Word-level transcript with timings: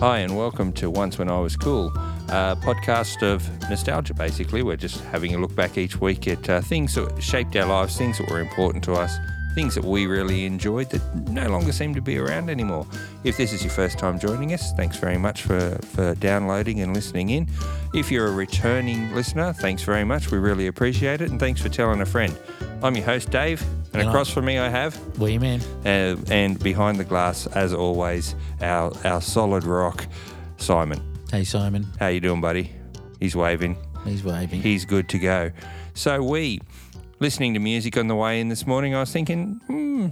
Hi, 0.00 0.20
and 0.20 0.34
welcome 0.34 0.72
to 0.72 0.88
Once 0.88 1.18
When 1.18 1.28
I 1.28 1.38
Was 1.40 1.56
Cool, 1.56 1.88
a 2.28 2.56
podcast 2.56 3.22
of 3.22 3.46
nostalgia, 3.68 4.14
basically. 4.14 4.62
We're 4.62 4.76
just 4.76 5.04
having 5.04 5.34
a 5.34 5.38
look 5.38 5.54
back 5.54 5.76
each 5.76 6.00
week 6.00 6.26
at 6.26 6.48
uh, 6.48 6.62
things 6.62 6.94
that 6.94 7.22
shaped 7.22 7.54
our 7.56 7.66
lives, 7.66 7.98
things 7.98 8.16
that 8.16 8.30
were 8.30 8.40
important 8.40 8.82
to 8.84 8.94
us, 8.94 9.14
things 9.54 9.74
that 9.74 9.84
we 9.84 10.06
really 10.06 10.46
enjoyed 10.46 10.88
that 10.88 11.28
no 11.28 11.50
longer 11.50 11.70
seem 11.70 11.94
to 11.94 12.00
be 12.00 12.16
around 12.16 12.48
anymore. 12.48 12.86
If 13.24 13.36
this 13.36 13.52
is 13.52 13.62
your 13.62 13.72
first 13.72 13.98
time 13.98 14.18
joining 14.18 14.54
us, 14.54 14.72
thanks 14.72 14.96
very 14.96 15.18
much 15.18 15.42
for, 15.42 15.78
for 15.88 16.14
downloading 16.14 16.80
and 16.80 16.94
listening 16.94 17.28
in. 17.28 17.46
If 17.92 18.10
you're 18.10 18.28
a 18.28 18.32
returning 18.32 19.14
listener, 19.14 19.52
thanks 19.52 19.82
very 19.82 20.04
much. 20.04 20.30
We 20.30 20.38
really 20.38 20.66
appreciate 20.66 21.20
it, 21.20 21.30
and 21.30 21.38
thanks 21.38 21.60
for 21.60 21.68
telling 21.68 22.00
a 22.00 22.06
friend. 22.06 22.34
I'm 22.82 22.96
your 22.96 23.04
host, 23.04 23.30
Dave, 23.30 23.62
and 23.92 24.00
And 24.00 24.08
across 24.08 24.30
from 24.30 24.46
me 24.46 24.58
I 24.58 24.68
have 24.68 24.98
William 25.18 25.42
man. 25.42 25.60
uh, 25.84 26.16
and 26.30 26.58
behind 26.58 26.98
the 26.98 27.04
glass, 27.04 27.46
as 27.48 27.74
always, 27.74 28.34
our 28.62 28.92
our 29.04 29.20
solid 29.20 29.64
rock, 29.64 30.06
Simon. 30.56 31.00
Hey 31.30 31.44
Simon, 31.44 31.86
How 31.98 32.08
you 32.08 32.20
doing, 32.20 32.40
buddy? 32.40 32.72
He's 33.20 33.36
waving. 33.36 33.76
he's 34.04 34.24
waving. 34.24 34.62
He's 34.62 34.84
good 34.86 35.08
to 35.10 35.18
go. 35.18 35.50
So 35.92 36.22
we, 36.22 36.60
listening 37.18 37.52
to 37.54 37.60
music 37.60 37.96
on 37.98 38.08
the 38.08 38.16
way 38.16 38.40
in 38.40 38.48
this 38.48 38.66
morning, 38.66 38.94
I 38.94 39.00
was 39.00 39.12
thinking, 39.12 39.60
hmm, 39.66 40.08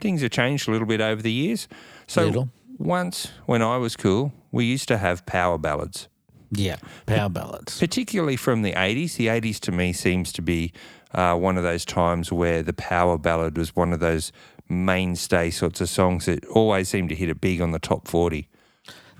things 0.00 0.20
have 0.20 0.30
changed 0.30 0.68
a 0.68 0.72
little 0.72 0.86
bit 0.86 1.00
over 1.00 1.22
the 1.22 1.32
years. 1.32 1.68
So 2.06 2.26
Little. 2.26 2.50
once, 2.78 3.32
when 3.46 3.62
I 3.62 3.78
was 3.78 3.96
cool, 3.96 4.32
we 4.52 4.66
used 4.66 4.88
to 4.88 4.98
have 4.98 5.24
power 5.24 5.56
ballads 5.56 6.08
yeah, 6.50 6.76
power 7.06 7.28
ballads. 7.28 7.78
particularly 7.78 8.36
from 8.36 8.62
the 8.62 8.72
80s. 8.72 9.16
The 9.16 9.28
80s 9.28 9.58
to 9.60 9.72
me 9.72 9.92
seems 9.92 10.32
to 10.32 10.42
be 10.42 10.72
uh, 11.12 11.34
one 11.36 11.56
of 11.56 11.62
those 11.62 11.84
times 11.84 12.32
where 12.32 12.62
the 12.62 12.72
power 12.72 13.18
ballad 13.18 13.56
was 13.56 13.74
one 13.74 13.92
of 13.92 14.00
those 14.00 14.32
mainstay 14.68 15.50
sorts 15.50 15.80
of 15.80 15.88
songs 15.88 16.26
that 16.26 16.44
always 16.46 16.88
seemed 16.88 17.08
to 17.08 17.14
hit 17.14 17.28
it 17.28 17.40
big 17.40 17.60
on 17.60 17.72
the 17.72 17.78
top 17.78 18.06
40. 18.06 18.48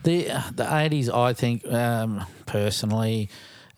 The 0.03 0.31
the 0.55 0.67
eighties, 0.78 1.11
I 1.11 1.34
think, 1.34 1.67
um, 1.70 2.25
personally, 2.47 3.28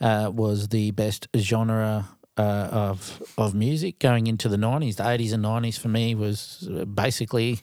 uh, 0.00 0.30
was 0.33 0.69
the 0.69 0.92
best 0.92 1.27
genre 1.36 2.11
uh, 2.36 2.69
of 2.70 3.23
of 3.36 3.55
music 3.55 3.98
going 3.98 4.28
into 4.28 4.48
the 4.48 4.56
nineties. 4.56 4.97
The 4.97 5.08
eighties 5.08 5.33
and 5.33 5.42
nineties 5.42 5.78
for 5.78 5.89
me 5.89 6.14
was 6.14 6.69
basically 6.95 7.58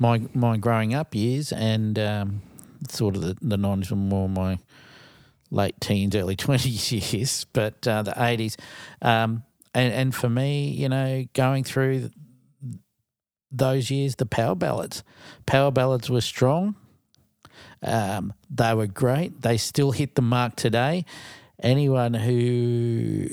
my 0.00 0.22
my 0.34 0.56
growing 0.56 0.92
up 0.92 1.14
years, 1.14 1.52
and 1.52 1.96
um, 1.96 2.42
sort 2.88 3.14
of 3.14 3.22
the 3.22 3.36
the 3.40 3.56
nineties 3.56 3.92
were 3.92 3.96
more 3.96 4.28
my 4.28 4.58
late 5.54 5.80
teens, 5.80 6.14
early 6.14 6.36
twenties 6.44 6.92
years. 6.92 7.46
But 7.52 7.86
uh, 7.86 8.02
the 8.02 8.14
eighties, 8.22 8.56
um, 9.00 9.42
and 9.74 9.92
and 9.92 10.14
for 10.14 10.28
me, 10.28 10.68
you 10.68 10.88
know, 10.88 11.24
going 11.32 11.64
through 11.64 12.10
those 13.50 13.90
years, 13.90 14.16
the 14.16 14.26
power 14.26 14.54
ballads, 14.54 15.04
power 15.46 15.70
ballads 15.70 16.10
were 16.10 16.20
strong. 16.20 16.74
Um, 17.82 18.32
they 18.50 18.74
were 18.74 18.86
great. 18.86 19.42
They 19.42 19.56
still 19.58 19.92
hit 19.92 20.14
the 20.14 20.22
mark 20.22 20.56
today. 20.56 21.04
Anyone 21.62 22.14
who 22.14 23.28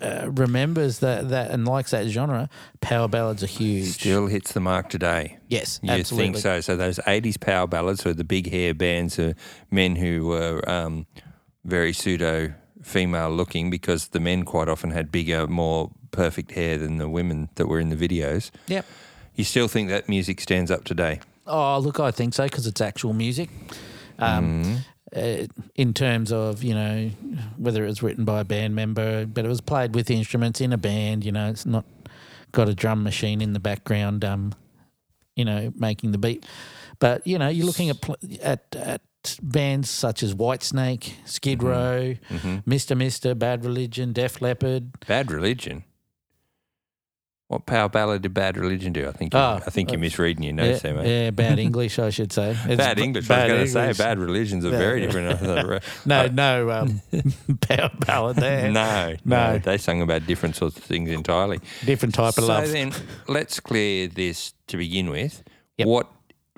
uh, 0.00 0.30
remembers 0.30 1.00
that, 1.00 1.30
that 1.30 1.50
and 1.50 1.66
likes 1.66 1.90
that 1.90 2.06
genre, 2.08 2.48
power 2.80 3.08
ballads 3.08 3.42
are 3.42 3.46
huge. 3.48 3.86
Still 3.94 4.26
hits 4.26 4.52
the 4.52 4.60
mark 4.60 4.88
today. 4.90 5.38
yes, 5.48 5.80
You 5.82 5.90
absolutely. 5.92 6.32
think 6.34 6.42
so? 6.42 6.60
So 6.60 6.76
those 6.76 6.98
80s 7.00 7.40
power 7.40 7.66
ballads 7.66 8.04
were 8.04 8.12
the 8.14 8.24
big 8.24 8.50
hair 8.50 8.74
bands 8.74 9.18
of 9.18 9.34
men 9.70 9.96
who 9.96 10.26
were 10.26 10.62
um, 10.68 11.06
very 11.66 11.92
pseudo 11.92 12.54
female 12.82 13.30
looking 13.30 13.68
because 13.68 14.08
the 14.08 14.20
men 14.20 14.44
quite 14.44 14.68
often 14.68 14.90
had 14.90 15.10
bigger, 15.10 15.46
more 15.46 15.90
perfect 16.12 16.52
hair 16.52 16.78
than 16.78 16.98
the 16.98 17.08
women 17.08 17.48
that 17.56 17.66
were 17.66 17.80
in 17.80 17.88
the 17.88 17.96
videos. 17.96 18.50
Yep. 18.68 18.86
You 19.34 19.44
still 19.44 19.68
think 19.68 19.88
that 19.90 20.08
music 20.08 20.40
stands 20.40 20.70
up 20.70 20.84
today? 20.84 21.20
Oh, 21.46 21.78
look, 21.78 22.00
I 22.00 22.10
think 22.10 22.34
so 22.34 22.44
because 22.44 22.66
it's 22.66 22.80
actual 22.80 23.12
music. 23.12 23.50
Um, 24.18 24.78
uh, 25.14 25.46
in 25.74 25.92
terms 25.92 26.32
of 26.32 26.64
you 26.64 26.74
know 26.74 27.10
whether 27.58 27.84
it 27.84 27.88
was 27.88 28.02
written 28.02 28.24
by 28.24 28.40
a 28.40 28.44
band 28.44 28.74
member, 28.74 29.26
but 29.26 29.44
it 29.44 29.48
was 29.48 29.60
played 29.60 29.94
with 29.94 30.10
instruments 30.10 30.60
in 30.60 30.72
a 30.72 30.78
band. 30.78 31.24
You 31.24 31.32
know, 31.32 31.50
it's 31.50 31.66
not 31.66 31.84
got 32.52 32.68
a 32.68 32.74
drum 32.74 33.02
machine 33.02 33.40
in 33.40 33.52
the 33.52 33.60
background. 33.60 34.24
Um, 34.24 34.54
you 35.36 35.44
know, 35.44 35.72
making 35.76 36.12
the 36.12 36.18
beat. 36.18 36.44
But 36.98 37.26
you 37.26 37.38
know, 37.38 37.48
you're 37.48 37.66
looking 37.66 37.90
at 37.90 38.00
pl- 38.00 38.16
at 38.42 38.74
at 38.74 39.02
bands 39.42 39.90
such 39.90 40.22
as 40.22 40.34
Whitesnake, 40.34 41.12
Skid 41.24 41.62
Row, 41.62 42.14
Mister 42.64 42.94
Mister, 42.94 43.34
Bad 43.34 43.64
Religion, 43.64 44.12
Def 44.12 44.40
Leppard. 44.40 44.92
Bad 45.06 45.30
Religion. 45.30 45.84
What 47.48 47.64
power 47.64 47.88
ballad 47.88 48.22
did 48.22 48.34
Bad 48.34 48.56
Religion 48.56 48.92
do? 48.92 49.06
I 49.06 49.12
think 49.12 49.32
you, 49.32 49.38
Oh, 49.38 49.60
I 49.64 49.70
think 49.70 49.92
you're 49.92 50.00
uh, 50.00 50.00
misreading 50.00 50.42
your 50.42 50.54
Yeah, 50.56 50.70
notes 50.72 50.82
there, 50.82 50.94
mate. 50.94 51.06
yeah, 51.08 51.30
bad 51.30 51.60
English, 51.60 51.96
I 52.00 52.10
should 52.10 52.32
say. 52.32 52.56
It's 52.66 52.76
Bad 52.76 52.98
English. 52.98 53.30
I 53.30 53.44
was 53.44 53.72
going 53.72 53.92
to 53.92 53.94
say 53.94 54.04
Bad 54.04 54.18
Religion's 54.18 54.64
a 54.64 54.70
Yeah, 54.70 54.78
very 54.78 55.00
different. 55.02 55.82
No, 56.06 56.26
no 56.26 56.70
um, 56.72 57.00
power 57.60 57.90
ballad 58.00 58.36
there. 58.38 58.72
no, 58.72 59.14
no, 59.24 59.52
No. 59.52 59.58
They 59.58 59.78
sung 59.78 60.02
about 60.02 60.26
different 60.26 60.56
sorts 60.56 60.76
of 60.76 60.82
things 60.82 61.08
entirely. 61.08 61.60
Different 61.84 62.16
type 62.16 62.36
of 62.36 62.42
so 62.42 62.46
love. 62.48 62.66
So 62.66 62.72
then, 62.72 62.92
let's 63.28 63.60
clear 63.60 64.08
this 64.08 64.52
to 64.66 64.76
begin 64.76 65.08
with. 65.08 65.44
Yep. 65.78 65.86
What 65.86 66.10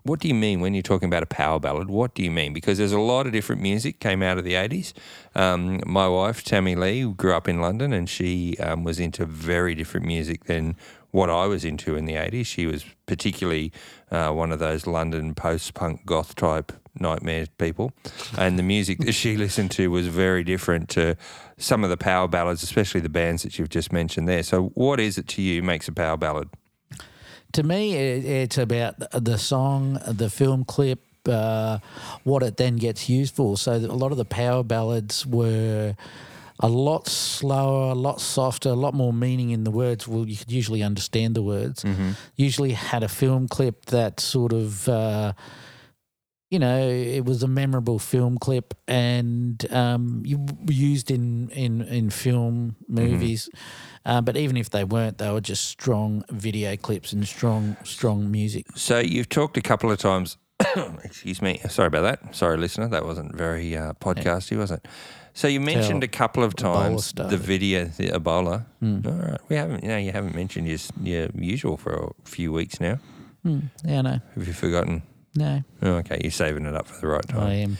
what 0.03 0.21
do 0.21 0.29
you 0.29 0.35
mean 0.35 0.61
when 0.61 0.75
you're 0.75 0.83
talking 0.83 1.09
about 1.09 1.23
a 1.23 1.27
power 1.27 1.59
ballad? 1.59 1.89
What 1.89 2.15
do 2.15 2.23
you 2.23 2.31
mean? 2.31 2.53
Because 2.53 2.79
there's 2.79 2.93
a 2.93 3.01
lot 3.01 3.27
of 3.27 3.33
different 3.33 3.61
music 3.61 4.01
came 4.01 4.23
out 4.23 4.39
of 4.39 4.45
the 4.45 4.55
80s. 4.55 4.93
Um, 5.35 5.81
my 5.87 6.09
wife, 6.09 6.43
Tammy 6.45 6.75
Lee, 6.75 7.05
grew 7.13 7.35
up 7.35 7.49
in 7.49 7.61
London 7.61 7.93
and 7.93 8.09
she 8.09 8.57
um, 8.59 8.85
was 8.85 8.99
into 9.01 9.27
very 9.27 9.75
different 9.75 10.07
music 10.07 10.45
than 10.45 10.77
what 11.11 11.31
I 11.31 11.47
was 11.47 11.65
into 11.65 11.97
in 11.97 12.05
the 12.05 12.15
80s. 12.15 12.47
She 12.47 12.67
was 12.67 12.85
particularly 13.07 13.73
uh, 14.11 14.31
one 14.31 14.53
of 14.53 14.59
those 14.59 14.87
London 14.87 15.35
post 15.35 15.75
punk 15.75 16.05
goth 16.05 16.35
type 16.35 16.73
nightmare 17.01 17.47
people. 17.59 17.93
And 18.37 18.59
the 18.59 18.63
music 18.63 18.99
that 19.01 19.13
she 19.13 19.37
listened 19.39 19.71
to 19.73 19.91
was 19.91 20.07
very 20.07 20.45
different 20.45 20.89
to 20.91 21.17
some 21.57 21.85
of 21.85 21.91
the 21.91 21.97
power 21.97 22.29
ballads, 22.29 22.63
especially 22.63 23.01
the 23.01 23.09
bands 23.09 23.43
that 23.43 23.59
you've 23.59 23.69
just 23.69 23.93
mentioned 23.93 24.29
there. 24.29 24.43
So, 24.43 24.67
what 24.75 25.01
is 25.01 25.19
it 25.19 25.29
to 25.29 25.43
you 25.43 25.63
makes 25.63 25.89
a 25.89 25.93
power 25.93 26.17
ballad? 26.17 26.49
To 27.53 27.63
me, 27.63 27.95
it, 27.95 28.25
it's 28.25 28.59
about 28.59 28.97
the 29.13 29.39
song, 29.39 29.99
the 30.07 30.29
film 30.31 30.65
clip, 30.65 31.01
uh, 31.27 31.79
what 32.25 32.43
it 32.43 32.57
then 32.57 32.77
gets 32.77 33.09
used 33.09 33.35
for. 33.35 33.57
So 33.57 33.73
a 33.73 33.79
lot 33.79 34.13
of 34.13 34.19
the 34.19 34.25
power 34.25 34.63
ballads 34.63 35.27
were 35.27 35.97
a 36.61 36.69
lot 36.69 37.07
slower, 37.09 37.93
a 37.93 37.95
lot 37.95 38.21
softer, 38.21 38.71
a 38.71 38.75
lot 38.75 38.93
more 38.95 39.13
meaning 39.13 39.51
in 39.51 39.65
the 39.65 39.71
words. 39.71 40.07
Well, 40.09 40.29
you 40.29 40.37
could 40.37 40.51
usually 40.51 40.83
understand 40.83 41.35
the 41.35 41.43
words. 41.43 41.85
Usually 42.37 42.73
had 42.73 43.03
a 43.03 43.09
film 43.09 43.49
clip 43.49 43.87
that 43.87 44.21
sort 44.21 44.53
of. 44.53 44.89
Uh, 44.89 45.33
you 46.51 46.59
know, 46.59 46.89
it 46.89 47.25
was 47.25 47.43
a 47.43 47.49
memorable 47.49 47.99
film 47.99 48.39
clip, 48.39 48.75
and 48.87 49.71
um, 49.73 50.23
you 50.25 50.47
used 50.69 51.11
in 51.11 51.51
in 51.51 51.83
in 51.83 52.11
film 52.11 52.77
movies. 52.89 53.51
Uh, 54.07 54.23
but 54.23 54.37
even 54.37 54.57
if 54.57 54.71
they 54.71 54.85
weren't, 54.85 55.19
they 55.19 55.31
were 55.31 55.41
just 55.41 55.67
strong 55.67 56.25
video 56.31 56.77
clips 56.77 57.13
and 57.13 57.29
strong 57.29 57.77
strong 57.85 58.31
music. 58.31 58.67
So, 58.75 58.99
you've 58.99 59.29
talked 59.29 59.59
a 59.59 59.61
couple 59.61 59.91
of 59.91 59.99
times. 59.99 60.39
excuse 61.05 61.43
me. 61.43 61.61
Sorry 61.69 61.89
about 61.89 62.03
that. 62.03 62.35
Sorry, 62.35 62.57
listener. 62.57 62.89
That 62.89 63.05
wasn't 63.05 63.35
very 63.35 63.77
uh, 63.77 63.93
podcasty, 63.95 64.57
was 64.57 64.71
it? 64.71 64.89
So, 65.35 65.47
you 65.47 65.61
mentioned 65.61 66.03
a 66.03 66.09
couple 66.09 66.43
of 66.43 66.57
times 66.57 67.13
the 67.13 67.37
video, 67.37 67.85
the 67.85 68.09
Ebola. 68.09 68.65
All 68.83 69.13
right. 69.13 69.41
We 69.51 69.57
haven't, 69.57 69.83
you 69.83 69.91
know, 69.91 69.99
you 69.99 70.13
haven't 70.13 70.35
mentioned 70.35 70.67
your, 70.67 70.79
your 71.03 71.29
usual 71.35 71.77
for 71.77 71.93
a 71.95 72.29
few 72.29 72.53
weeks 72.53 72.81
now. 72.81 72.99
Hmm, 73.43 73.61
yeah, 73.85 74.01
no, 74.01 74.21
Have 74.35 74.47
you 74.47 74.53
forgotten? 74.53 75.03
No, 75.35 75.63
Oh, 75.83 75.93
okay, 75.97 76.19
you're 76.23 76.31
saving 76.31 76.67
it 76.67 76.75
up 76.75 76.87
for 76.87 77.01
the 77.01 77.07
right 77.09 77.27
time. 77.29 77.47
I 77.47 77.55
am. 77.55 77.79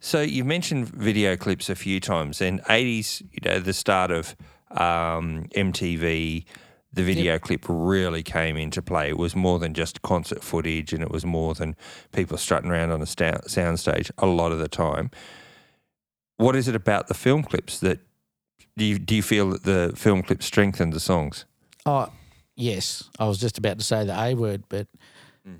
So 0.00 0.20
you've 0.20 0.46
mentioned 0.46 0.88
video 0.88 1.36
clips 1.36 1.68
a 1.70 1.74
few 1.74 2.00
times, 2.00 2.40
and 2.40 2.60
eighties, 2.68 3.22
you 3.32 3.38
know, 3.50 3.58
the 3.60 3.72
start 3.72 4.10
of 4.10 4.36
um, 4.70 5.46
MTV, 5.56 6.44
the 6.92 7.02
video 7.02 7.38
clip 7.38 7.64
really 7.68 8.22
came 8.22 8.56
into 8.56 8.82
play. 8.82 9.08
It 9.08 9.18
was 9.18 9.34
more 9.34 9.58
than 9.58 9.74
just 9.74 10.02
concert 10.02 10.42
footage, 10.44 10.92
and 10.92 11.02
it 11.02 11.10
was 11.10 11.24
more 11.24 11.54
than 11.54 11.76
people 12.12 12.36
strutting 12.36 12.70
around 12.70 12.90
on 12.90 13.00
a 13.02 13.06
sta- 13.06 13.40
soundstage 13.46 14.10
a 14.18 14.26
lot 14.26 14.52
of 14.52 14.58
the 14.58 14.68
time. 14.68 15.10
What 16.36 16.54
is 16.56 16.68
it 16.68 16.74
about 16.74 17.08
the 17.08 17.14
film 17.14 17.42
clips 17.42 17.80
that 17.80 18.00
do 18.76 18.84
you 18.84 18.98
do 18.98 19.14
you 19.16 19.22
feel 19.22 19.50
that 19.50 19.62
the 19.64 19.92
film 19.96 20.22
clips 20.22 20.44
strengthened 20.46 20.92
the 20.92 21.00
songs? 21.00 21.46
Oh, 21.86 22.10
yes. 22.56 23.04
I 23.18 23.26
was 23.26 23.38
just 23.38 23.56
about 23.58 23.78
to 23.78 23.84
say 23.84 24.04
the 24.04 24.18
A 24.20 24.34
word, 24.34 24.64
but 24.68 24.86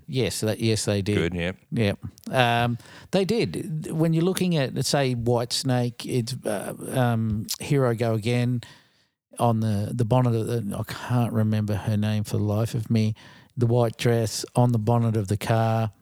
yes, 0.06 0.40
that 0.40 0.60
yes 0.60 0.84
they 0.84 1.02
did. 1.02 1.16
Good, 1.16 1.34
yeah. 1.34 1.52
Yeah, 1.70 1.94
um, 2.64 2.78
they 3.10 3.24
did. 3.24 3.90
When 3.90 4.12
you're 4.12 4.24
looking 4.24 4.56
at, 4.56 4.84
say, 4.84 5.14
Whitesnake, 5.14 6.04
it's 6.06 6.34
uh, 6.46 6.74
um, 6.98 7.46
"Here 7.60 7.86
I 7.86 7.94
Go 7.94 8.14
Again" 8.14 8.62
on 9.38 9.60
the 9.60 9.90
the 9.94 10.04
bonnet 10.04 10.34
of 10.34 10.46
the. 10.46 10.76
I 10.76 10.82
can't 10.84 11.32
remember 11.32 11.74
her 11.74 11.96
name 11.96 12.24
for 12.24 12.36
the 12.38 12.44
life 12.44 12.74
of 12.74 12.90
me. 12.90 13.14
The 13.56 13.66
white 13.66 13.96
dress 13.96 14.44
on 14.54 14.72
the 14.72 14.78
bonnet 14.78 15.16
of 15.16 15.28
the 15.28 15.36
car. 15.36 15.92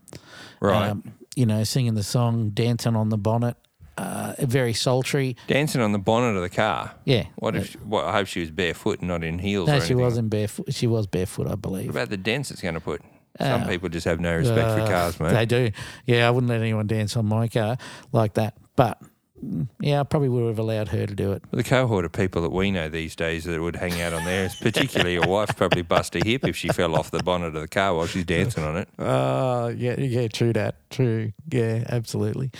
Right. 0.60 0.88
Um, 0.88 1.12
you 1.36 1.46
know, 1.46 1.64
singing 1.64 1.94
the 1.94 2.02
song, 2.02 2.50
dancing 2.50 2.96
on 2.96 3.08
the 3.10 3.19
bonnet. 3.19 3.56
Uh, 3.96 4.34
very 4.40 4.72
sultry. 4.72 5.36
Dancing 5.46 5.81
on 5.81 5.92
the 5.92 6.00
bonnet 6.00 6.34
of 6.34 6.42
the 6.42 6.48
car. 6.50 6.92
Yeah. 7.04 7.26
What 7.36 7.54
if? 7.54 7.70
She, 7.70 7.78
well, 7.84 8.04
I 8.04 8.10
hope 8.10 8.26
she 8.26 8.40
was 8.40 8.50
barefoot, 8.50 8.98
and 8.98 9.08
not 9.08 9.22
in 9.22 9.38
heels. 9.38 9.69
No, 9.69 9.78
she 9.78 9.94
wasn't 9.94 10.31
barefoot. 10.31 10.75
She 10.75 10.88
was 10.88 11.06
barefoot, 11.06 11.46
I 11.46 11.50
What 11.50 11.62
believe. 11.62 11.90
about 11.90 12.08
the 12.10 12.16
dents 12.16 12.50
it's 12.50 12.60
going 12.60 12.75
to 12.75 12.81
put? 12.81 13.02
Some 13.40 13.62
Uh, 13.62 13.66
people 13.69 13.88
just 13.88 14.04
have 14.06 14.20
no 14.20 14.36
respect 14.36 14.70
for 14.70 14.81
Uh, 14.81 14.86
cars, 14.86 15.19
mate. 15.20 15.32
They 15.32 15.46
do. 15.46 15.70
Yeah, 16.06 16.28
I 16.28 16.31
wouldn't 16.31 16.50
let 16.50 16.60
anyone 16.60 16.86
dance 16.86 17.16
on 17.16 17.26
my 17.26 17.48
car 17.48 17.76
like 18.12 18.34
that. 18.34 18.54
But 18.76 19.00
mm, 19.44 19.69
yeah, 19.81 20.00
I 20.00 20.04
probably 20.04 20.28
would 20.28 20.46
have 20.46 20.58
allowed 20.58 20.88
her 20.88 21.04
to 21.06 21.14
do 21.14 21.32
it. 21.32 21.42
the 21.50 21.64
cohort 21.64 22.04
of 22.04 22.12
people 22.12 22.42
that 22.42 22.50
we 22.50 22.70
know 22.70 22.88
these 22.88 23.16
days 23.16 23.44
that 23.44 23.60
would 23.60 23.76
hang 23.76 24.00
out 24.00 24.12
on 24.12 24.25
there, 24.25 24.48
particularly 24.60 25.14
your 25.14 25.26
wife, 25.26 25.56
probably 25.56 25.82
bust 25.82 26.14
a 26.14 26.25
hip 26.25 26.44
if 26.46 26.56
she 26.56 26.69
fell 26.69 26.94
off 26.94 27.10
the 27.10 27.22
bonnet 27.25 27.48
of 27.48 27.60
the 27.60 27.66
car 27.69 27.94
while 27.96 28.06
she's 28.06 28.25
dancing 28.25 28.62
on 28.62 28.76
it. 28.76 28.88
Oh, 29.00 29.66
yeah, 29.76 29.98
yeah, 29.98 30.28
true 30.28 30.52
that. 30.52 30.88
True. 30.90 31.32
Yeah, 31.50 31.84
absolutely. 31.88 32.50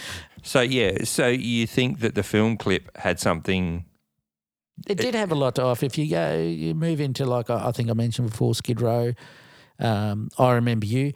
So 0.43 0.61
yeah, 0.61 1.05
so 1.05 1.29
you 1.29 1.67
think 1.69 2.01
that 2.01 2.15
the 2.17 2.23
film 2.25 2.57
clip 2.57 2.97
had 2.99 3.19
something? 3.21 3.85
It 4.89 4.97
did 4.99 5.15
have 5.15 5.31
a 5.31 5.37
lot 5.37 5.55
to 5.55 5.63
offer. 5.63 5.87
If 5.87 5.97
you 5.97 6.11
go, 6.11 6.37
you 6.37 6.75
move 6.75 7.01
into 7.01 7.25
like 7.25 7.49
I 7.49 7.71
think 7.71 7.89
I 7.91 7.93
mentioned 7.95 8.31
before, 8.31 8.57
Skid 8.57 8.81
Row. 8.81 9.13
Um, 9.79 10.29
I 10.39 10.53
remember 10.53 10.87
you. 10.87 11.13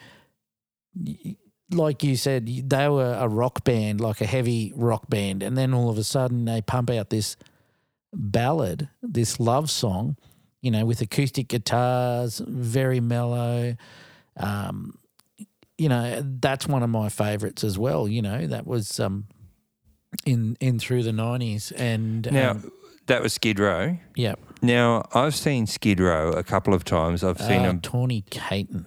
Like 1.70 2.02
you 2.02 2.16
said, 2.16 2.46
they 2.46 2.88
were 2.88 3.14
a 3.18 3.28
rock 3.28 3.62
band, 3.62 4.00
like 4.00 4.20
a 4.22 4.26
heavy 4.26 4.72
rock 4.74 5.08
band, 5.10 5.42
and 5.42 5.56
then 5.56 5.74
all 5.74 5.90
of 5.90 5.98
a 5.98 6.04
sudden 6.04 6.46
they 6.46 6.62
pump 6.62 6.88
out 6.88 7.10
this 7.10 7.36
ballad, 8.14 8.88
this 9.02 9.38
love 9.38 9.70
song, 9.70 10.16
you 10.62 10.70
know, 10.70 10.86
with 10.86 11.02
acoustic 11.02 11.48
guitars, 11.48 12.40
very 12.46 13.00
mellow. 13.00 13.76
Um, 14.38 14.98
you 15.76 15.90
know, 15.90 16.22
that's 16.40 16.66
one 16.66 16.82
of 16.82 16.88
my 16.88 17.10
favorites 17.10 17.62
as 17.62 17.78
well. 17.78 18.08
You 18.08 18.22
know, 18.22 18.46
that 18.46 18.66
was 18.66 18.98
um, 18.98 19.26
in 20.24 20.56
in 20.60 20.78
through 20.78 21.02
the 21.02 21.12
nineties, 21.12 21.70
and 21.72 22.32
Now 22.32 22.52
um, 22.52 22.72
that 23.06 23.22
was 23.22 23.34
Skid 23.34 23.58
Row. 23.58 23.98
yeah. 24.16 24.36
Now 24.62 25.04
I've 25.14 25.34
seen 25.34 25.66
Skid 25.66 26.00
Row 26.00 26.30
a 26.30 26.42
couple 26.42 26.74
of 26.74 26.84
times. 26.84 27.22
I've 27.22 27.38
seen 27.40 27.60
Uh, 27.60 27.66
them. 27.68 27.80
Tawny 27.80 28.22
Kitaen. 28.30 28.86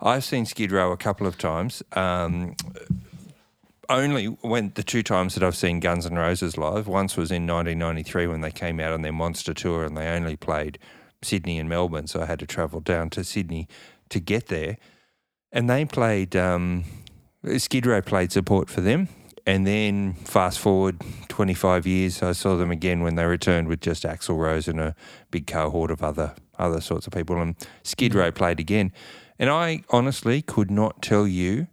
I've 0.00 0.24
seen 0.24 0.46
Skid 0.46 0.72
Row 0.72 0.92
a 0.92 0.96
couple 0.96 1.26
of 1.26 1.36
times. 1.36 1.82
Um, 1.92 2.54
only 3.88 4.26
when 4.26 4.72
the 4.76 4.82
two 4.84 5.02
times 5.02 5.34
that 5.34 5.42
I've 5.42 5.56
seen 5.56 5.80
Guns 5.80 6.06
N' 6.06 6.14
Roses 6.14 6.56
live. 6.56 6.86
Once 6.86 7.16
was 7.16 7.30
in 7.32 7.46
1993 7.46 8.28
when 8.28 8.40
they 8.40 8.52
came 8.52 8.78
out 8.78 8.92
on 8.92 9.02
their 9.02 9.12
monster 9.12 9.52
tour, 9.52 9.84
and 9.84 9.96
they 9.96 10.06
only 10.08 10.36
played 10.36 10.78
Sydney 11.22 11.58
and 11.58 11.68
Melbourne, 11.68 12.06
so 12.06 12.22
I 12.22 12.26
had 12.26 12.38
to 12.38 12.46
travel 12.46 12.80
down 12.80 13.10
to 13.10 13.24
Sydney 13.24 13.66
to 14.08 14.20
get 14.20 14.46
there. 14.46 14.76
And 15.52 15.68
they 15.68 15.84
played 15.84 16.36
um, 16.36 16.84
Skid 17.58 17.84
Row 17.84 18.00
played 18.00 18.30
support 18.30 18.70
for 18.70 18.80
them. 18.80 19.08
And 19.46 19.66
then 19.66 20.14
fast 20.14 20.58
forward 20.58 21.00
25 21.28 21.86
years, 21.86 22.22
I 22.22 22.32
saw 22.32 22.56
them 22.56 22.70
again 22.70 23.02
when 23.02 23.14
they 23.14 23.24
returned 23.24 23.68
with 23.68 23.80
just 23.80 24.04
Axl 24.04 24.38
Rose 24.38 24.68
and 24.68 24.80
a 24.80 24.94
big 25.30 25.46
cohort 25.46 25.90
of 25.90 26.02
other 26.02 26.34
other 26.58 26.80
sorts 26.80 27.06
of 27.06 27.12
people. 27.12 27.40
And 27.40 27.56
Skid 27.82 28.14
Row 28.14 28.30
played 28.30 28.60
again. 28.60 28.92
And 29.38 29.48
I 29.48 29.82
honestly 29.88 30.42
could 30.42 30.70
not 30.70 31.00
tell 31.00 31.26
you 31.26 31.68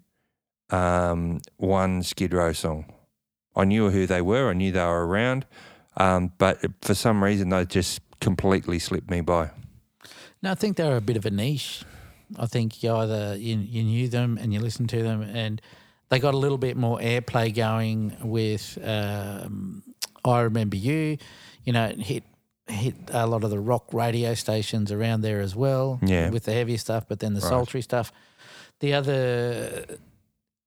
um, 0.69 1.42
one 1.58 2.04
Skid 2.04 2.34
Row 2.34 2.54
song. 2.54 2.94
I 3.56 3.66
knew 3.66 3.90
who 3.90 4.06
they 4.06 4.22
were, 4.22 4.50
I 4.50 4.54
knew 4.54 4.72
they 4.72 4.86
were 4.86 5.06
around, 5.06 5.46
um, 5.98 6.31
but 6.38 6.60
for 6.81 6.94
some 6.94 7.24
reason 7.24 7.50
they 7.50 7.66
just 7.66 8.02
completely 8.22 8.80
slipped 8.80 9.10
me 9.10 9.22
by. 9.22 9.50
No, 10.42 10.52
I 10.52 10.56
think 10.56 10.78
they 10.78 10.88
were 10.88 10.98
a 10.98 11.02
bit 11.02 11.18
of 11.18 11.25
a 11.25 11.31
niche. 11.31 11.84
I 12.38 12.46
think 12.46 12.84
you 12.84 12.94
either 12.94 13.36
you, 13.36 13.58
you 13.58 13.84
knew 13.84 14.08
them 14.08 14.38
and 14.40 14.54
you 14.54 14.60
listened 14.60 14.90
to 14.90 15.02
them, 15.02 15.22
and 15.22 15.62
they 16.09 16.19
got 16.19 16.33
a 16.33 16.38
little 16.38 16.57
bit 16.57 16.77
more 16.77 17.00
airplay 17.00 17.54
going 17.54 18.15
with. 18.21 18.77
Um, 18.83 19.83
I 20.25 20.42
remember 20.42 20.75
you, 20.77 21.18
you 21.63 21.74
know, 21.74 21.86
it 21.86 22.00
hit 22.01 22.24
hit 22.69 22.95
a 23.13 23.25
lot 23.25 23.45
of 23.45 23.50
the 23.50 23.59
rock 23.59 23.94
radio 23.94 24.33
stations 24.33 24.92
around 24.92 25.21
there 25.21 25.39
as 25.39 25.56
well. 25.56 26.00
Yeah. 26.04 26.30
with 26.30 26.44
the 26.44 26.51
heavier 26.51 26.77
stuff, 26.77 27.06
but 27.07 27.19
then 27.21 27.33
the 27.33 27.39
Right. 27.39 27.50
sultry 27.50 27.81
stuff. 27.81 28.12
The 28.81 28.94
other 28.94 29.86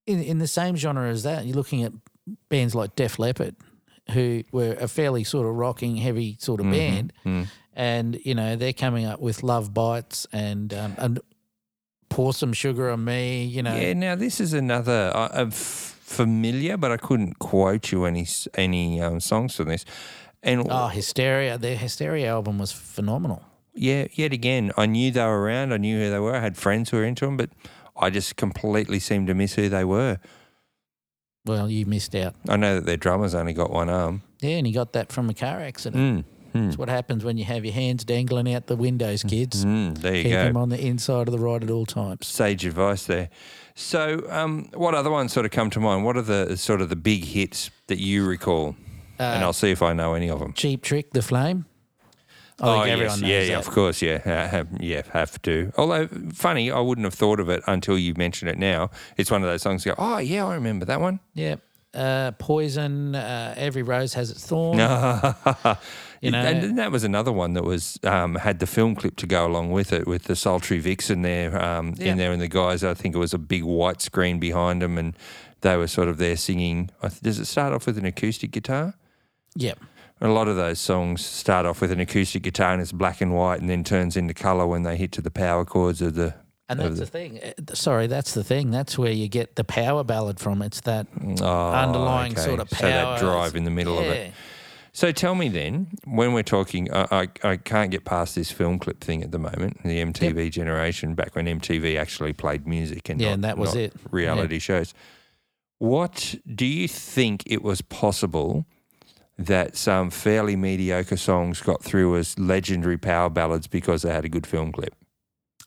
in 0.06 0.22
in 0.22 0.38
the 0.38 0.46
same 0.48 0.76
genre 0.76 1.08
as 1.10 1.22
that, 1.25 1.44
you're 1.46 1.56
looking 1.56 1.82
at 1.84 1.92
bands 2.48 2.75
like 2.75 2.96
Def 2.96 3.19
Leppard, 3.19 3.54
who 4.12 4.44
were 4.50 4.72
a 4.81 4.88
fairly 4.88 5.25
sort 5.25 5.46
of 5.46 5.54
rocking, 5.54 5.96
heavy 5.96 6.37
sort 6.40 6.60
of 6.60 6.66
Mhm. 6.66 6.70
band 6.72 7.12
Mm. 7.25 7.46
and 7.75 8.19
you 8.25 8.34
know 8.34 8.56
they're 8.56 8.72
coming 8.72 9.04
up 9.04 9.20
with 9.20 9.42
love 9.42 9.72
bites 9.75 10.26
and 10.32 10.72
um, 10.72 10.94
and 10.98 11.20
pour 12.11 12.35
some 12.35 12.53
sugar 12.53 12.91
on 12.91 13.03
me 13.05 13.45
you 13.45 13.62
know 13.62 13.75
Yeah, 13.75 13.95
now 13.95 14.15
this 14.17 14.39
is 14.41 14.53
another 14.53 15.11
uh, 15.15 15.29
uh, 15.33 15.47
f- 15.47 15.97
familiar, 16.05 16.77
but 16.77 16.91
I 16.93 16.97
couldn't 16.99 17.39
quote 17.39 17.91
you 17.93 18.05
any 18.05 18.27
any 18.55 19.01
um, 19.01 19.21
songs 19.21 19.57
from 19.57 19.69
this. 19.69 19.85
And 20.43 20.67
oh 20.71 20.89
hysteria 20.89 21.57
their 21.59 21.77
hysteria 21.77 22.29
album 22.31 22.59
was 22.59 22.73
phenomenal 22.73 23.43
yeah, 23.73 24.09
yet 24.12 24.33
again, 24.33 24.73
I 24.77 24.87
knew 24.87 25.11
they 25.12 25.25
were 25.25 25.41
around. 25.43 25.73
I 25.73 25.77
knew 25.79 25.97
who 26.01 26.11
they 26.11 26.19
were. 26.19 26.35
I 26.35 26.41
had 26.41 26.57
friends 26.57 26.91
who 26.91 26.97
were 26.99 27.05
into 27.05 27.25
them, 27.25 27.37
but 27.37 27.51
I 27.97 28.11
just 28.11 28.35
completely 28.37 28.99
seemed 28.99 29.29
to 29.29 29.35
miss 29.35 29.55
who 29.55 29.69
they 29.69 29.85
were. 29.85 30.19
well 31.47 31.71
you 31.71 31.87
missed 31.87 32.15
out 32.15 32.35
I 32.49 32.57
know 32.57 32.75
that 32.77 32.87
their 32.87 32.97
drummer's 32.97 33.35
only 33.35 33.53
got 33.53 33.71
one 33.71 33.89
arm. 33.89 34.23
yeah 34.41 34.57
and 34.59 34.67
he 34.67 34.73
got 34.73 34.93
that 34.93 35.12
from 35.12 35.31
a 35.31 35.35
car 35.35 35.61
accident 35.61 36.03
Mm, 36.03 36.25
mm, 36.55 36.64
that's 36.67 36.79
what 36.79 36.88
happens 36.88 37.25
when 37.25 37.37
you 37.38 37.44
have 37.44 37.64
your 37.64 37.75
hands 37.75 38.05
dangling 38.05 38.52
out 38.55 38.67
the 38.67 38.76
windows 38.76 39.23
kids 39.23 39.64
mm, 39.64 39.97
there 39.99 40.14
you 40.17 40.23
keep 40.23 40.32
go. 40.32 40.44
them 40.44 40.56
on 40.56 40.69
the 40.69 40.81
inside 40.85 41.29
of 41.29 41.32
the 41.32 41.38
ride 41.38 41.62
at 41.64 41.70
all 41.70 41.87
times 41.87 42.26
Sage 42.26 42.64
advice 42.67 43.05
there. 43.06 43.29
So, 43.75 44.25
um, 44.29 44.69
what 44.75 44.94
other 44.94 45.11
ones 45.11 45.32
sort 45.32 45.47
of 45.47 45.52
come 45.52 45.70
to 45.70 45.81
mind? 45.81 46.05
What 46.05 46.17
are 46.17 46.23
the 46.23 46.56
sort 46.56 46.81
of 46.82 46.88
the 46.91 46.97
big 46.97 47.25
hits 47.25 47.70
that 47.87 47.99
you 47.99 48.26
recall? 48.26 48.76
and 49.19 49.43
uh, 49.43 49.47
I'll 49.47 49.52
see 49.55 49.70
if 49.70 49.81
I 49.82 49.93
know 49.94 50.14
any 50.14 50.29
of 50.29 50.38
them. 50.41 50.52
cheap 50.55 50.82
trick 50.82 51.12
the 51.12 51.23
flame 51.23 51.64
I 52.62 52.82
think 52.82 52.88
everyone 52.88 52.99
Oh, 52.99 52.99
yes, 52.99 53.20
knows 53.23 53.31
yeah, 53.31 53.41
yeah, 53.43 53.49
that. 53.58 53.67
of 53.67 53.73
course, 53.73 54.02
yeah, 54.02 54.19
Ha- 54.19 54.49
have, 54.49 54.69
yeah, 54.81 55.02
have 55.14 55.41
to. 55.43 55.73
Although 55.79 56.08
funny, 56.35 56.70
I 56.70 56.79
wouldn't 56.81 57.06
have 57.06 57.14
thought 57.14 57.41
of 57.41 57.49
it 57.49 57.62
until 57.67 57.97
you 57.99 58.12
mention 58.19 58.49
it 58.49 58.58
now. 58.58 58.91
It's 59.17 59.31
one 59.31 59.43
of 59.43 59.49
those 59.49 59.62
songs. 59.62 59.87
You 59.87 59.93
go, 59.93 59.97
oh 59.99 60.19
yeah, 60.19 60.44
I 60.47 60.55
remember 60.55 60.85
that 60.85 61.00
one. 61.00 61.20
yeah 61.35 61.56
uh, 61.94 62.31
poison 62.38 63.14
uh, 63.14 63.54
every 63.56 63.82
rose 63.82 64.14
has 64.14 64.31
its 64.31 64.46
thorn 64.46 64.78
You 66.22 66.31
know- 66.31 66.38
and 66.38 66.62
then 66.62 66.75
that 66.76 66.92
was 66.92 67.02
another 67.02 67.32
one 67.32 67.54
that 67.54 67.64
was 67.64 67.98
um, 68.04 68.34
had 68.34 68.58
the 68.58 68.66
film 68.66 68.94
clip 68.94 69.16
to 69.16 69.26
go 69.26 69.46
along 69.46 69.70
with 69.72 69.90
it, 69.92 70.06
with 70.06 70.25
the 70.25 70.37
sultry 70.37 70.78
vixen 70.78 71.22
there 71.22 71.60
um, 71.60 71.94
Yeah. 71.96 72.12
in 72.12 72.19
there, 72.19 72.31
and 72.31 72.42
the 72.42 72.46
guys. 72.48 72.84
I 72.84 72.92
think 72.92 73.14
it 73.14 73.19
was 73.19 73.32
a 73.32 73.38
big 73.38 73.64
white 73.64 74.02
screen 74.02 74.38
behind 74.38 74.82
them, 74.82 74.98
and 74.98 75.16
they 75.62 75.78
were 75.78 75.87
sort 75.87 76.08
of 76.08 76.19
there 76.19 76.37
singing. 76.37 76.90
Does 77.22 77.38
it 77.38 77.46
start 77.46 77.72
off 77.72 77.87
with 77.87 77.96
an 77.96 78.04
acoustic 78.04 78.50
guitar? 78.50 78.94
yeah 79.56 79.72
A 80.20 80.28
lot 80.28 80.46
of 80.46 80.56
those 80.56 80.78
songs 80.78 81.25
start 81.25 81.64
off 81.64 81.81
with 81.81 81.90
an 81.90 82.00
acoustic 82.00 82.42
guitar 82.42 82.73
and 82.75 82.82
it's 82.82 82.92
black 82.92 83.23
and 83.23 83.35
white, 83.35 83.61
and 83.62 83.70
then 83.70 83.82
turns 83.82 84.14
into 84.14 84.35
color 84.35 84.66
when 84.66 84.82
they 84.82 84.99
hit 84.99 85.12
to 85.12 85.23
the 85.23 85.30
power 85.30 85.64
chords 85.64 86.02
of 86.02 86.14
the. 86.16 86.35
And 86.71 86.81
that's 86.81 86.99
the 86.99 87.07
thing. 87.07 87.41
Uh, 87.43 87.75
Sorry, 87.75 88.07
that's 88.07 88.33
the 88.35 88.45
thing. 88.45 88.71
That's 88.71 88.97
where 88.97 89.11
you 89.12 89.29
get 89.29 89.57
the 89.57 89.65
power 89.65 90.05
ballad 90.05 90.39
from. 90.41 90.62
It's 90.62 90.81
that 90.83 91.07
Oh, 91.43 91.71
underlying 91.73 92.33
okay. 92.33 92.43
sort 92.43 92.61
of 92.61 92.71
power. 92.71 92.81
So 92.81 92.87
that 92.89 93.21
drive 93.21 93.57
in 93.57 93.65
the 93.65 93.71
middle 93.71 93.99
of 93.99 94.07
it. 94.07 94.33
So 94.93 95.12
tell 95.12 95.35
me 95.37 95.49
then, 95.49 95.87
when 96.05 96.33
we're 96.33 96.43
talking, 96.43 96.93
I, 96.93 97.07
I, 97.12 97.29
I 97.53 97.57
can't 97.59 97.91
get 97.93 98.05
past 98.05 98.35
this 98.35 98.50
film 98.50 98.79
clip 98.81 99.00
thing 99.00 99.23
at 99.23 99.31
the 99.31 99.39
moment, 99.39 99.83
the 99.85 100.00
MTV 100.03 100.50
generation, 100.50 101.15
back 101.15 101.37
when 101.37 101.47
MTV 101.47 101.97
actually 101.99 102.33
played 102.33 102.67
music 102.67 103.09
and 103.09 103.21
Yeah, 103.21 103.29
not, 103.29 103.35
and 103.35 103.45
that 103.45 103.59
was 103.59 103.77
it. 103.77 103.93
reality 104.11 104.59
shows. 104.59 104.93
What 105.79 106.35
do 106.53 106.67
you 106.67 106.89
think 106.89 107.45
it 107.47 107.62
was 107.62 107.83
possible 107.83 108.67
that 109.39 109.77
some 109.77 110.11
fairly 110.11 110.57
mediocre 110.57 111.17
songs 111.17 111.61
got 111.62 111.83
through 111.83 112.17
as 112.17 112.39
legendary 112.39 112.99
power 112.99 113.31
ballads 113.31 113.67
because 113.67 114.03
they 114.03 114.11
had 114.12 114.25
a 114.25 114.29
good 114.29 114.47
film 114.47 114.73
clip? 114.73 114.95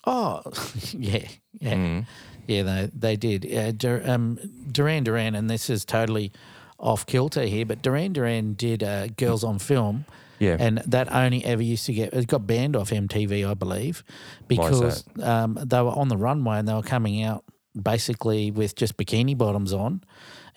Oh, 0.05 0.41
yeah, 0.91 1.27
yeah, 1.59 1.73
Mm. 1.73 2.05
yeah. 2.47 2.63
They 2.63 2.89
they 2.93 3.15
did. 3.15 3.45
Uh, 3.53 3.71
Dur- 3.71 4.03
um, 4.05 4.37
Duran 4.71 5.03
Duran, 5.03 5.35
and 5.35 5.49
this 5.49 5.69
is 5.69 5.85
totally 5.85 6.31
off 6.79 7.05
kilter 7.05 7.43
here, 7.43 7.65
but 7.65 7.81
Duran 7.81 8.13
Duran 8.13 8.53
did 8.55 8.83
uh, 8.83 9.07
Girls 9.07 9.43
on 9.45 9.59
Film, 9.59 10.05
Yeah. 10.39 10.57
and 10.59 10.79
that 10.85 11.09
only 11.13 11.45
ever 11.45 11.61
used 11.63 11.85
to 11.85 11.93
get 11.93 12.13
it 12.13 12.27
got 12.27 12.45
banned 12.45 12.75
off 12.75 12.89
MTV, 12.89 13.47
I 13.49 13.53
believe, 13.53 14.03
because 14.47 15.05
um, 15.21 15.57
they 15.63 15.81
were 15.81 15.91
on 15.91 16.09
the 16.09 16.17
runway 16.17 16.59
and 16.59 16.67
they 16.67 16.73
were 16.73 16.81
coming 16.81 17.23
out 17.23 17.45
basically 17.81 18.51
with 18.51 18.75
just 18.75 18.97
bikini 18.97 19.37
bottoms 19.37 19.71
on 19.73 20.01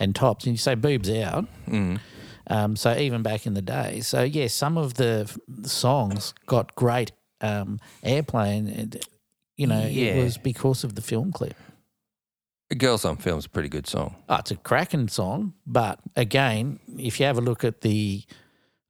and 0.01 0.15
tops, 0.15 0.45
and 0.47 0.55
you 0.55 0.59
say 0.59 0.75
boobs 0.75 1.09
out. 1.11 1.47
Mm. 1.69 2.01
Um, 2.49 2.77
so 2.77 2.97
even 2.97 3.23
back 3.23 3.47
in 3.47 3.55
the 3.55 3.63
day, 3.63 4.01
so 4.01 4.23
yeah, 4.23 4.49
some 4.49 4.77
of 4.77 4.95
the 4.95 5.31
songs 5.63 6.35
got 6.47 6.75
great 6.75 7.13
um, 7.41 7.79
and 8.03 9.05
you 9.57 9.67
know 9.67 9.87
Yeah. 9.87 10.13
it 10.15 10.23
was 10.25 10.39
because 10.39 10.85
of 10.85 10.95
the 10.95 11.03
film 11.03 11.33
clip. 11.33 11.55
Girls 12.79 13.05
on 13.05 13.17
Film's 13.17 13.47
a 13.47 13.49
pretty 13.49 13.69
good 13.69 13.87
song. 13.87 14.17
Oh, 14.29 14.37
it's 14.37 14.51
a 14.51 14.57
cracking 14.57 15.07
song, 15.09 15.55
but 15.67 16.01
again, 16.17 16.81
if 16.99 17.21
you 17.21 17.27
have 17.27 17.39
a 17.39 17.41
look 17.41 17.63
at 17.63 17.83
the 17.83 18.25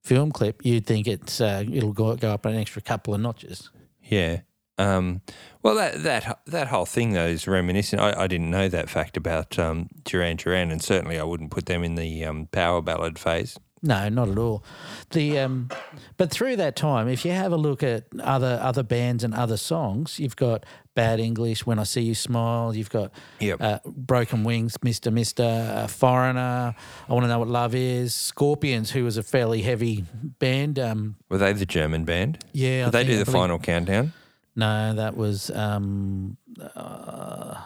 film 0.03 0.33
clip, 0.33 0.65
you'd 0.65 0.87
think 0.87 1.07
it's 1.07 1.41
uh, 1.43 1.63
it'll 1.71 1.93
go, 1.93 2.17
go 2.17 2.31
up 2.33 2.47
an 2.47 2.55
extra 2.57 2.81
couple 2.81 3.15
of 3.15 3.21
notches. 3.21 3.71
Yeah. 4.03 4.41
Um, 4.79 5.21
well, 5.63 5.75
that 5.75 6.03
that 6.05 6.41
that 6.47 6.69
whole 6.69 6.87
thing 6.87 7.13
though 7.13 7.27
is 7.27 7.47
reminiscent. 7.47 8.01
I, 8.01 8.23
I 8.23 8.27
didn't 8.27 8.51
know 8.51 8.69
that 8.69 8.89
fact 8.89 9.17
about 9.19 9.59
um, 9.59 9.89
Duran 10.05 10.37
Duran, 10.37 10.71
and 10.71 10.83
certainly 10.83 11.19
I 11.19 11.25
wouldn't 11.25 11.51
put 11.51 11.67
them 11.67 11.83
in 11.85 11.97
the 11.97 12.25
um, 12.25 12.47
power 12.53 12.81
ballad 12.81 13.19
phase. 13.19 13.59
No, 13.83 14.09
not 14.09 14.29
at 14.29 14.39
all. 14.39 14.65
The 15.11 15.39
um, 15.39 15.69
but 16.17 16.31
through 16.31 16.57
that 16.57 16.77
time, 16.77 17.09
if 17.09 17.25
you 17.25 17.31
have 17.33 17.53
a 17.53 17.57
look 17.57 17.83
at 17.83 18.05
other 18.21 18.59
other 18.63 18.83
bands 18.83 19.23
and 19.23 19.35
other 19.35 19.57
songs, 19.59 20.19
you've 20.19 20.35
got 20.35 20.65
Bad 20.95 21.21
English, 21.21 21.67
When 21.67 21.79
I 21.79 21.85
See 21.85 22.01
You 22.01 22.15
Smile. 22.15 22.75
You've 22.75 22.89
got 22.91 23.13
Yep. 23.39 23.61
uh, 23.61 23.79
Broken 23.85 24.45
Wings, 24.45 24.77
Mister 24.83 25.11
Mister, 25.11 25.45
uh, 25.45 25.87
Foreigner. 25.89 26.75
I 27.09 27.13
want 27.13 27.25
to 27.25 27.29
know 27.29 27.39
what 27.39 27.49
love 27.49 27.75
is. 27.75 28.15
Scorpions, 28.15 28.91
who 28.91 29.05
was 29.05 29.19
a 29.19 29.23
fairly 29.23 29.61
heavy 29.63 30.05
band. 30.39 30.79
Um, 30.79 31.17
Were 31.29 31.39
they 31.39 31.53
the 31.53 31.67
German 31.67 32.05
band? 32.05 32.43
yeah, 32.53 32.83
I 32.83 32.85
Did 32.87 32.93
they 32.93 32.99
think- 33.01 33.11
do 33.11 33.19
the 33.19 33.25
believe- 33.27 33.41
final 33.41 33.59
countdown? 33.59 34.13
No, 34.57 34.95
that 34.95 35.17
was 35.19 35.51
um, 35.51 36.39
uh, 36.75 37.61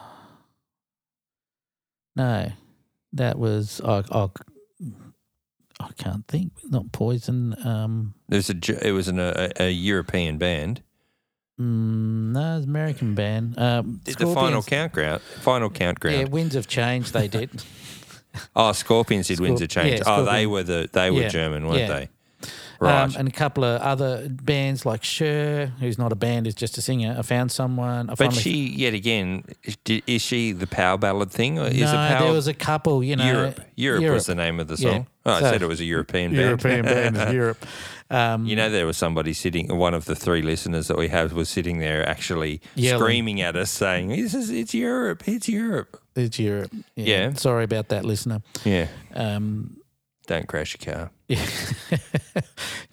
no, 2.16 2.50
that 3.12 3.38
was 3.38 3.80
I, 3.84 4.02
I, 4.10 4.24
I 4.24 4.28
can't 6.02 6.26
think. 6.28 6.52
Not 6.68 6.90
Poison. 6.92 7.54
Um, 7.66 8.14
There's 8.28 8.50
a 8.50 8.86
it 8.86 8.92
was 8.92 9.08
an, 9.08 9.18
a, 9.18 9.50
a 9.58 9.70
European 9.70 10.38
band. 10.38 10.82
mm, 11.60 12.32
no, 12.32 12.56
it's 12.58 12.66
American 12.66 13.14
band. 13.14 13.58
Um, 13.58 14.00
Did 14.04 14.16
the 14.18 14.26
final 14.26 14.62
Scorpions- 14.62 14.66
countdown? 14.66 15.18
Final 15.40 15.70
countdown. 15.70 16.12
Yeah, 16.12 16.24
Winds 16.24 16.56
of 16.56 16.66
Change. 16.66 17.12
They 17.12 17.28
did. 17.28 17.62
Oh, 18.54 18.70
Scorpions 18.72 19.26
did 19.26 19.40
Winds 19.40 19.60
of 19.60 19.68
Scorp- 19.68 19.82
Change. 19.82 19.98
yeah, 19.98 20.04
oh, 20.06 20.24
they 20.24 20.46
were 20.46 20.62
the 20.62 20.88
they 20.92 21.10
were 21.10 21.22
Yeah, 21.22 21.28
German, 21.28 21.66
weren't 21.66 21.80
yeah. 21.80 21.88
they? 21.88 22.08
Right. 22.80 23.02
um, 23.02 23.12
and 23.18 23.28
a 23.28 23.30
couple 23.30 23.64
of 23.64 23.82
other 23.82 24.26
bands 24.30 24.86
like 24.86 25.04
Cher, 25.04 25.66
who's 25.80 25.98
not 25.98 26.12
a 26.12 26.14
band, 26.14 26.46
is 26.46 26.54
just 26.54 26.78
a 26.78 26.80
singer. 26.80 27.14
I 27.18 27.22
found 27.22 27.52
someone. 27.52 28.08
I 28.08 28.14
but 28.14 28.32
she 28.32 28.68
yet 28.68 28.94
again 28.94 29.44
is, 29.84 30.22
she 30.22 30.52
the 30.52 30.66
power 30.66 30.96
ballad 30.96 31.30
thing 31.30 31.58
or 31.58 31.66
is 31.66 31.80
no, 31.80 31.88
it 31.88 32.08
power 32.08 32.24
there 32.24 32.32
was 32.32 32.46
a 32.46 32.54
couple. 32.54 33.04
You 33.04 33.16
know, 33.16 33.26
Europe? 33.26 33.60
Europe? 33.74 34.14
was 34.14 34.26
the 34.26 34.34
name 34.34 34.60
of 34.60 34.68
the 34.68 34.78
song. 34.78 35.08
Oh, 35.26 35.32
I 35.32 35.40
So- 35.40 35.50
said 35.52 35.62
it 35.62 35.68
was 35.68 35.80
a 35.80 35.84
European 35.84 36.30
band. 36.32 36.42
European 36.42 36.82
band 36.84 37.16
in 37.16 37.34
Europe. 37.42 37.64
Um, 38.10 38.46
You 38.46 38.56
know, 38.56 38.70
there 38.70 38.86
was 38.86 38.96
somebody 38.96 39.32
sitting. 39.34 39.68
One 39.76 39.94
of 39.94 40.04
the 40.06 40.14
three 40.16 40.42
listeners 40.42 40.86
that 40.88 40.96
we 40.98 41.08
have 41.08 41.32
was 41.32 41.48
sitting 41.48 41.78
there, 41.78 42.08
actually 42.08 42.60
Yelling. 42.74 43.00
screaming 43.00 43.40
at 43.42 43.54
us, 43.56 43.70
saying, 43.70 44.08
"This 44.08 44.34
is 44.34 44.50
it's 44.50 44.74
Europe, 44.74 45.22
it's 45.28 45.48
Europe." 45.48 46.00
It's 46.16 46.38
Europe. 46.38 46.72
Yeah. 46.96 47.34
Sorry 47.34 47.64
about 47.64 47.88
that, 47.88 48.04
listener. 48.04 48.40
Yeah, 48.64 48.88
Um, 49.14 49.76
don't 50.26 50.46
crash 50.48 50.76
your 50.80 50.94
car. 50.94 51.10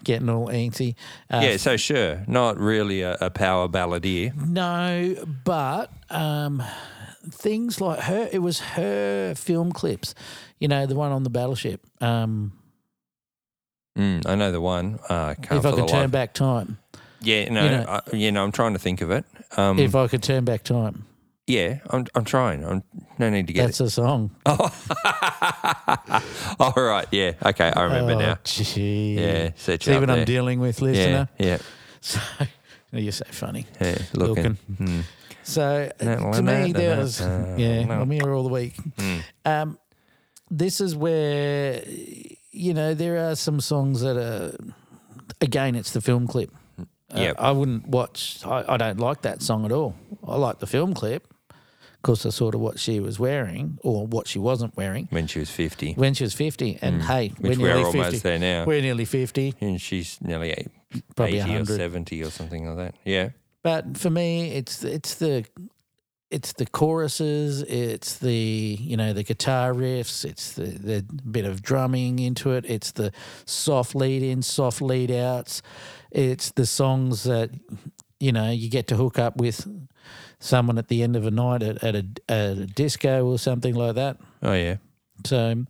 getting 0.04 0.28
all 0.28 0.46
antsy. 0.48 0.94
Uh, 1.30 1.40
yeah, 1.42 1.56
so 1.56 1.76
sure, 1.76 2.22
not 2.26 2.58
really 2.58 3.02
a, 3.02 3.16
a 3.20 3.30
power 3.30 3.68
balladeer. 3.68 4.32
No, 4.36 5.14
but 5.44 5.90
um, 6.10 6.62
things 7.30 7.80
like 7.80 8.00
her, 8.00 8.28
it 8.32 8.40
was 8.40 8.60
her 8.60 9.34
film 9.34 9.72
clips. 9.72 10.14
You 10.58 10.68
know, 10.68 10.86
the 10.86 10.94
one 10.94 11.12
on 11.12 11.22
the 11.22 11.30
battleship. 11.30 11.80
Um, 12.00 12.52
Mm, 13.98 14.26
I 14.26 14.36
know 14.36 14.52
the 14.52 14.60
one. 14.60 15.00
Uh, 15.08 15.34
if 15.36 15.50
I 15.66 15.72
could 15.72 15.88
turn 15.88 16.02
life- 16.02 16.10
back 16.12 16.32
time. 16.32 16.78
Yeah, 17.20 17.48
no, 17.50 17.64
you 17.64 17.70
know- 17.70 17.84
I, 17.88 18.00
you 18.16 18.30
know, 18.30 18.44
I'm 18.44 18.52
trying 18.52 18.74
to 18.74 18.78
think 18.78 19.00
of 19.00 19.10
it. 19.10 19.24
Um, 19.56 19.78
if 19.78 19.96
I 19.96 20.06
could 20.06 20.22
turn 20.22 20.44
back 20.44 20.62
time. 20.62 21.04
yeah, 21.48 21.78
I'm, 21.90 22.06
I'm 22.14 22.24
trying. 22.24 22.64
I'm 22.64 22.84
no 23.18 23.28
need 23.28 23.48
to 23.48 23.52
get 23.52 23.64
That's 23.66 23.80
a 23.80 23.90
song. 23.90 24.30
Oh. 24.46 24.70
All 26.60 26.72
right, 26.76 27.06
yeah, 27.10 27.32
okay, 27.44 27.72
I 27.74 27.82
remember 27.82 28.12
oh, 28.12 28.18
now. 28.18 28.38
Gee. 28.44 29.14
Yeah, 29.18 29.50
you 29.66 29.94
up 29.94 30.00
what 30.00 30.10
I'm 30.10 30.24
dealing 30.24 30.60
with, 30.60 30.80
Yeah, 30.80 31.26
yeah, 31.38 31.58
So, 32.00 32.20
you're 32.92 33.12
so 33.12 33.24
funny. 33.30 33.66
yeah. 33.80 33.98
Looking. 34.14 34.54
Hmm. 34.76 35.00
So 35.42 35.90
No, 36.02 36.32
to 36.32 36.42
me, 36.42 36.72
there 36.72 36.98
was 36.98 37.20
yeah. 37.20 37.84
no. 37.84 38.00
I'm 38.02 38.10
here 38.10 38.32
all 38.34 38.42
the 38.42 38.48
week. 38.50 38.76
Mm. 38.96 39.22
Um, 39.44 39.78
this 40.50 40.80
is 40.80 40.94
where 40.94 41.82
you 42.50 42.74
know 42.74 42.94
there 42.94 43.30
are 43.30 43.34
some 43.36 43.60
songs 43.60 44.00
that 44.02 44.16
are 44.16 44.56
again 45.40 45.74
it's 45.74 45.92
the 45.92 46.00
film 46.00 46.26
clip. 46.26 46.50
Uh, 46.78 46.84
Yep. 47.20 47.36
I 47.38 47.52
wouldn't 47.52 47.88
watch. 47.88 48.40
I, 48.44 48.64
I 48.68 48.76
don't 48.76 49.00
like 49.00 49.22
that 49.22 49.40
song 49.42 49.64
at 49.64 49.72
all. 49.72 49.94
I 50.26 50.36
like 50.36 50.58
the 50.58 50.66
film 50.66 50.92
clip 50.92 51.26
because 52.02 52.24
I 52.24 52.30
sort 52.30 52.54
of 52.54 52.60
what 52.60 52.78
she 52.78 53.00
was 53.00 53.18
wearing 53.18 53.78
or 53.82 54.06
what 54.06 54.26
she 54.28 54.38
wasn't 54.38 54.76
wearing 54.76 55.08
When 55.10 55.26
she 55.26 55.38
was 55.40 55.50
50, 55.50 55.94
when 55.94 56.14
she 56.14 56.24
was 56.24 56.34
fifty. 56.34 56.78
And 56.80 57.02
hey, 57.02 57.30
Mm. 57.30 57.40
which 57.40 57.58
we're 57.58 57.62
we're 57.64 57.68
nearly 57.74 57.84
almost 57.84 58.10
fifty. 58.10 58.18
there 58.28 58.38
now. 58.38 58.64
We're 58.66 58.80
nearly 58.82 59.04
fifty. 59.04 59.54
and 59.60 59.80
she's 59.80 60.18
nearly 60.20 60.50
eight, 60.52 60.68
Probably 61.16 61.40
80 61.40 61.56
or 61.56 61.64
70 61.66 62.22
or 62.22 62.30
something 62.30 62.66
like 62.66 62.76
that. 62.76 62.94
Yeah. 63.04 63.30
But 63.62 63.96
for 63.98 64.10
me, 64.10 64.52
it's 64.52 64.84
it's 64.84 65.16
the 65.16 65.44
it's 66.30 66.52
the 66.52 66.66
choruses, 66.66 67.62
it's 67.62 68.18
the 68.18 68.76
you 68.80 68.96
know 68.96 69.12
the 69.12 69.22
guitar 69.24 69.72
riffs, 69.72 70.24
it's 70.24 70.52
the 70.52 70.66
the 70.66 71.02
bit 71.30 71.44
of 71.46 71.62
drumming 71.62 72.18
into 72.18 72.52
it, 72.52 72.64
it's 72.68 72.92
the 72.92 73.10
soft 73.46 73.94
lead 73.94 74.22
in, 74.22 74.42
soft 74.42 74.80
lead 74.82 75.10
outs, 75.10 75.62
it's 76.10 76.50
the 76.52 76.66
songs 76.66 77.24
that 77.24 77.50
you 78.20 78.32
know 78.32 78.50
you 78.50 78.68
get 78.70 78.86
to 78.88 78.96
hook 78.96 79.18
up 79.18 79.36
with 79.36 79.66
someone 80.40 80.78
at 80.78 80.88
the 80.88 81.02
end 81.02 81.16
of 81.16 81.26
a 81.26 81.30
night 81.30 81.62
at, 81.62 81.82
at 81.84 81.94
a 81.96 82.06
at 82.28 82.58
a 82.58 82.66
disco 82.66 83.24
or 83.26 83.38
something 83.38 83.74
like 83.74 83.94
that. 83.96 84.16
Oh, 84.42 84.52
yeah. 84.54 84.76
So, 85.26 85.64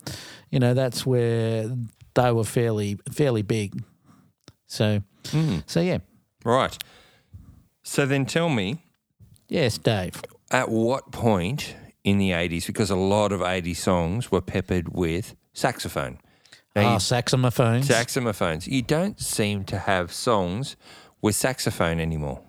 you 0.50 0.58
know 0.60 0.74
that's 0.74 1.06
where 1.06 1.70
they 2.14 2.32
were 2.32 2.44
fairly 2.44 2.98
fairly 3.10 3.42
big. 3.42 3.82
So 4.66 5.02
Mm. 5.24 5.62
so 5.66 5.80
yeah, 5.80 5.98
Right. 6.44 6.76
So 7.82 8.06
then 8.06 8.24
tell 8.26 8.48
me, 8.48 8.84
yes, 9.48 9.78
Dave. 9.78 10.22
at 10.50 10.68
what 10.70 11.10
point 11.12 11.74
in 12.04 12.18
the 12.18 12.30
80s, 12.30 12.66
because 12.66 12.90
a 12.90 12.96
lot 12.96 13.32
of 13.32 13.42
80 13.42 13.74
songs 13.74 14.30
were 14.30 14.40
peppered 14.40 14.94
with 14.94 15.34
saxophone. 15.52 16.18
Now, 16.76 16.88
Ah, 16.88 16.92
you- 16.94 17.00
saxophones. 17.00 17.86
saxophones. 17.88 18.66
You 18.68 18.82
don't 18.82 19.20
seem 19.20 19.64
to 19.64 19.78
have 19.80 20.12
songs 20.12 20.76
with 21.22 21.34
saxophone 21.36 22.00
anymore. 22.00 22.40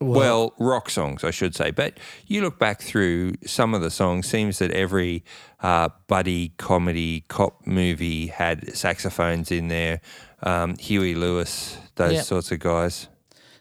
Well, 0.00 0.52
rock 0.58 0.90
songs, 0.90 1.22
I 1.22 1.30
should 1.30 1.54
say. 1.54 1.70
But 1.70 1.98
you 2.26 2.42
look 2.42 2.58
back 2.58 2.80
through 2.82 3.34
some 3.46 3.72
of 3.72 3.82
the 3.82 3.90
songs, 3.90 4.26
seems 4.26 4.58
that 4.58 4.72
every 4.72 5.24
uh, 5.60 5.90
buddy 6.08 6.48
comedy 6.58 7.24
cop 7.28 7.64
movie 7.66 8.26
had 8.26 8.74
saxophones 8.76 9.52
in 9.52 9.68
there. 9.68 10.00
Um, 10.42 10.76
Huey 10.78 11.14
Lewis, 11.14 11.78
those 11.94 12.14
Yep. 12.14 12.24
sorts 12.24 12.50
of 12.50 12.58
guys. 12.58 13.06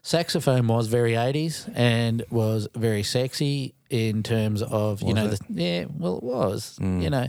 saxophone 0.03 0.65
was 0.65 0.87
very 0.87 1.11
80s 1.15 1.69
and 1.75 2.23
was 2.31 2.67
very 2.75 3.03
sexy 3.03 3.75
in 3.91 4.23
terms 4.23 4.63
of, 4.63 5.03
you 5.03 5.13
know, 5.13 5.27
the, 5.27 5.37
yeah, 5.49 5.85
well, 5.95 6.17
it 6.17 6.23
was, 6.23 6.79
Mm. 6.81 7.03
you 7.03 7.09
know. 7.11 7.27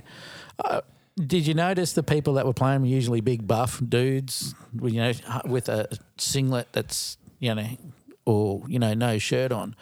Uh, 0.64 0.80
did 1.16 1.46
you 1.46 1.54
notice 1.54 1.92
the 1.92 2.02
people 2.02 2.34
that 2.34 2.46
were 2.46 2.52
playing 2.54 2.80
were 2.82 2.86
usually 2.86 3.20
big 3.20 3.46
buff 3.46 3.80
dudes, 3.86 4.54
with, 4.78 4.92
you 4.94 5.00
know, 5.00 5.12
with 5.46 5.68
a 5.68 5.88
singlet 6.18 6.68
that's, 6.72 7.18
you 7.38 7.54
know, 7.54 7.66
or, 8.24 8.62
you 8.68 8.78
know, 8.78 8.94
no 8.94 9.18
shirt 9.18 9.52
on? 9.52 9.76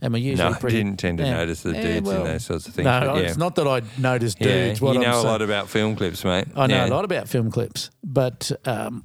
And 0.00 0.12
we're 0.12 0.18
usually 0.18 0.48
No, 0.50 0.56
I 0.56 0.58
pretty. 0.58 0.78
didn't 0.78 0.98
tend 0.98 1.18
to 1.18 1.24
yeah. 1.24 1.34
notice 1.34 1.62
the 1.62 1.72
Yeah, 1.74 1.82
dudes 1.82 2.08
well, 2.08 2.16
and 2.24 2.34
those 2.34 2.44
sorts 2.44 2.66
of 2.66 2.74
things. 2.74 2.84
No, 2.84 3.00
but 3.00 3.16
yeah. 3.22 3.28
it's 3.28 3.36
not 3.36 3.54
that 3.54 3.68
I 3.68 3.82
noticed 4.00 4.38
Yeah, 4.40 4.46
dudes. 4.66 4.80
What 4.80 4.94
you 4.94 4.98
I'm 5.00 5.04
know 5.04 5.10
a 5.10 5.14
saying. 5.22 5.26
lot 5.26 5.42
about 5.42 5.68
film 5.68 5.94
clips, 5.94 6.24
mate. 6.24 6.46
I 6.56 6.66
know 6.66 6.74
yeah. 6.76 6.86
a 6.86 6.88
lot 6.88 7.04
about 7.04 7.28
film 7.28 7.50
clips, 7.52 7.90
but 8.02 8.50
um, 8.64 9.04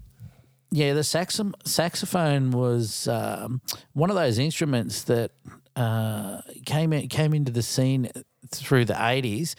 yeah, 0.72 0.94
the 0.94 1.04
saxo- 1.04 1.54
saxophone 1.66 2.50
was 2.50 3.08
um, 3.08 3.62
one 3.94 4.10
of 4.10 4.16
those 4.16 4.40
instruments 4.40 5.04
that 5.04 5.32
uh, 5.76 6.42
came 6.66 6.92
in, 6.94 7.08
came 7.10 7.36
into 7.36 7.52
the 7.52 7.62
scene 7.62 8.10
through 8.52 8.86
the 8.86 8.98
eighties, 9.08 9.56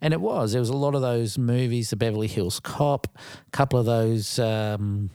and 0.00 0.12
it 0.14 0.20
was 0.20 0.52
there 0.52 0.60
was 0.60 0.68
a 0.70 0.76
lot 0.76 0.94
of 0.94 1.02
those 1.02 1.38
movies, 1.38 1.90
the 1.90 1.96
Beverly 1.96 2.28
Hills 2.28 2.60
Cop, 2.60 3.06
a 3.46 3.50
couple 3.50 3.78
of 3.78 3.86
those. 3.86 4.38
Um, 4.38 5.10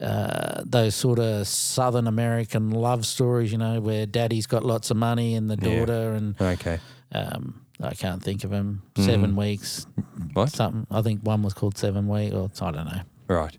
uh, 0.00 0.62
those 0.66 0.96
sort 0.96 1.20
of 1.20 1.46
Southern 1.46 2.08
American 2.08 2.70
love 2.72 3.06
stories, 3.06 3.52
you 3.52 3.58
know, 3.58 3.80
where 3.80 4.04
daddy's 4.04 4.48
got 4.48 4.64
lots 4.64 4.90
of 4.90 4.96
money 4.96 5.36
and 5.36 5.48
the 5.48 5.56
Yeah. 5.56 5.78
daughter, 5.78 6.12
and 6.14 6.40
Okay. 6.40 6.80
um, 7.12 7.60
I 7.80 7.94
can't 7.94 8.20
think 8.20 8.42
of 8.42 8.50
them. 8.50 8.82
Seven 8.96 9.36
weeks, 9.36 9.86
What? 10.32 10.50
something. 10.50 10.88
I 10.90 11.02
think 11.02 11.20
one 11.22 11.42
was 11.42 11.54
called 11.54 11.78
Seven 11.78 12.08
Week, 12.08 12.32
or 12.32 12.50
I 12.60 12.70
don't 12.72 12.86
know. 12.86 13.02
Right. 13.28 13.56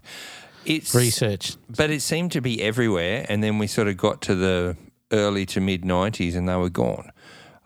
It's 0.65 0.93
Research. 0.93 1.55
But 1.77 1.89
it 1.91 2.01
seemed 2.01 2.33
to 2.33 2.41
be 2.41 2.61
everywhere, 2.61 3.25
and 3.29 3.41
then 3.41 3.57
we 3.57 3.67
sort 3.67 3.87
of 3.87 3.95
got 3.95 4.21
to 4.23 4.35
the 4.35 4.75
early 5.13 5.45
to 5.45 5.61
mid 5.61 5.83
'90s, 5.83 6.35
and 6.35 6.47
they 6.49 6.55
were 6.57 6.69
gone. 6.69 7.11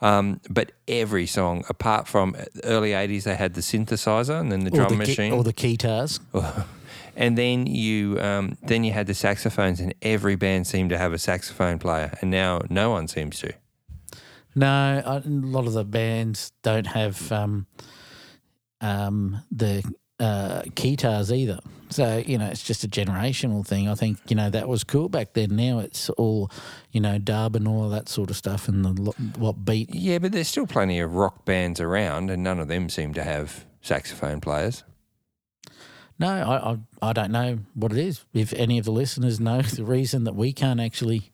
Um, 0.02 0.42
but 0.50 0.74
every 0.88 1.26
song, 1.26 1.64
apart 1.70 2.08
from 2.08 2.36
early 2.64 2.92
'80s, 2.92 3.24
they 3.24 3.36
had 3.36 3.56
the 3.56 3.62
synthesizer 3.62 4.40
and 4.40 4.52
then 4.52 4.64
the 4.64 4.72
or 4.72 4.76
drum 4.76 4.90
the, 4.98 5.06
ki- 5.06 5.12
machine, 5.12 5.34
or 5.34 5.44
the 5.44 5.54
guitars. 5.54 6.20
and 7.16 7.38
then 7.38 7.66
you 7.66 8.20
um, 8.22 8.58
then 8.62 8.84
you 8.84 8.92
had 8.92 9.08
the 9.08 9.14
saxophones, 9.14 9.80
and 9.80 9.94
every 10.02 10.36
band 10.36 10.68
seemed 10.68 10.92
to 10.92 10.98
have 10.98 11.14
a 11.14 11.18
saxophone 11.18 11.80
player, 11.80 12.14
and 12.22 12.30
now 12.30 12.62
no 12.70 12.92
one 12.92 13.08
seems 13.08 13.40
to. 13.40 13.54
No, 14.56 15.04
I, 15.06 15.18
a 15.18 15.22
lot 15.26 15.68
of 15.68 15.74
the 15.74 15.84
bands 15.84 16.52
don't 16.64 16.88
have 16.88 17.32
um, 17.32 17.68
um, 18.82 19.44
the 19.52 19.84
uh, 20.20 20.64
guitars 20.76 21.32
either. 21.32 21.60
So 21.90 22.22
you 22.26 22.38
know, 22.38 22.48
it's 22.48 22.64
just 22.64 22.84
a 22.84 22.88
generational 22.88 23.66
thing. 23.66 23.88
I 23.88 23.96
think 23.96 24.20
you 24.28 24.36
know 24.36 24.50
that 24.50 24.68
was 24.68 24.84
cool 24.84 25.10
back 25.10 25.34
then. 25.34 25.56
Now 25.56 25.80
it's 25.80 26.10
all 26.12 26.52
you 26.92 27.00
know 27.00 27.18
dub 27.18 27.56
and 27.56 27.68
all 27.68 27.90
that 27.90 28.10
sort 28.10 28.30
of 28.30 28.36
stuff, 28.36 28.68
and 28.68 28.84
the 28.84 29.12
what 29.38 29.64
beat. 29.64 29.94
Yeah, 29.94 30.20
but 30.20 30.32
there's 30.32 30.48
still 30.48 30.68
plenty 30.68 31.00
of 31.00 31.16
rock 31.16 31.46
bands 31.46 31.80
around, 31.80 32.30
and 32.30 32.44
none 32.44 32.60
of 32.60 32.68
them 32.68 32.90
seem 32.90 33.14
to 33.14 33.24
have 33.24 33.66
saxophone 33.82 34.42
players. 34.42 34.84
No, 36.20 36.28
I, 36.28 36.72
I 36.72 37.10
I 37.10 37.14
don't 37.14 37.32
know 37.32 37.60
what 37.74 37.92
it 37.92 38.00
is. 38.00 38.26
If 38.34 38.52
any 38.54 38.80
of 38.80 38.86
the 38.86 38.92
listeners 38.92 39.40
know 39.40 39.62
the 39.62 39.86
reason 39.86 40.26
that 40.26 40.36
we 40.36 40.52
can't 40.52 40.82
actually 40.82 41.32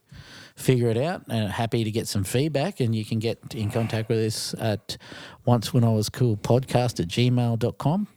figure 0.55 0.89
it 0.89 0.97
out, 0.97 1.23
and 1.29 1.51
happy 1.51 1.83
to 1.83 1.89
get 1.89 2.07
some 2.07 2.23
feedback, 2.23 2.79
and 2.79 2.93
you 2.93 3.03
can 3.03 3.17
get 3.17 3.55
in 3.55 3.71
contact 3.71 4.07
with 4.07 4.19
us 4.19 4.53
at 4.59 4.97
once 5.45 5.73
when 5.73 5.83
I 5.83 5.89
was 5.89 6.09
cool 6.09 6.37
podcast 6.37 6.99
at 6.99 7.07
gmail.com. 7.07 8.07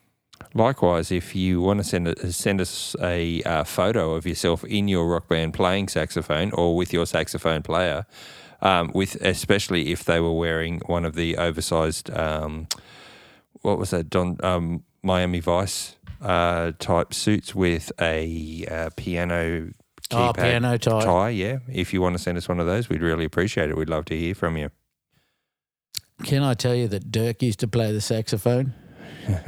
Likewise, 0.56 1.12
if 1.12 1.36
you 1.36 1.60
want 1.60 1.78
to 1.80 1.84
send 1.84 2.08
a, 2.08 2.32
send 2.32 2.62
us 2.62 2.96
a 3.02 3.42
uh, 3.42 3.62
photo 3.62 4.14
of 4.14 4.26
yourself 4.26 4.64
in 4.64 4.88
your 4.88 5.06
rock 5.06 5.28
band 5.28 5.52
playing 5.52 5.88
saxophone 5.88 6.50
or 6.52 6.74
with 6.74 6.94
your 6.94 7.04
saxophone 7.04 7.62
player, 7.62 8.06
um, 8.62 8.90
with 8.94 9.16
especially 9.16 9.92
if 9.92 10.04
they 10.04 10.18
were 10.18 10.32
wearing 10.32 10.80
one 10.86 11.04
of 11.04 11.14
the 11.14 11.36
oversized, 11.36 12.10
um, 12.10 12.68
what 13.60 13.76
was 13.78 13.90
that, 13.90 14.08
Don 14.08 14.38
um, 14.42 14.82
Miami 15.02 15.40
Vice 15.40 15.96
uh, 16.22 16.72
type 16.78 17.12
suits 17.12 17.54
with 17.54 17.92
a 18.00 18.66
uh, 18.70 18.90
piano 18.96 19.72
Oh, 20.12 20.32
keypad 20.32 20.34
piano 20.36 20.78
tie. 20.78 21.00
tie. 21.04 21.28
Yeah, 21.30 21.58
if 21.68 21.92
you 21.92 22.00
want 22.00 22.16
to 22.16 22.22
send 22.22 22.38
us 22.38 22.48
one 22.48 22.60
of 22.60 22.66
those, 22.66 22.88
we'd 22.88 23.02
really 23.02 23.24
appreciate 23.24 23.70
it. 23.70 23.76
We'd 23.76 23.90
love 23.90 24.04
to 24.06 24.16
hear 24.16 24.34
from 24.34 24.56
you. 24.56 24.70
Can 26.22 26.42
I 26.42 26.54
tell 26.54 26.74
you 26.74 26.88
that 26.88 27.10
Dirk 27.10 27.42
used 27.42 27.60
to 27.60 27.68
play 27.68 27.92
the 27.92 28.00
saxophone? 28.00 28.72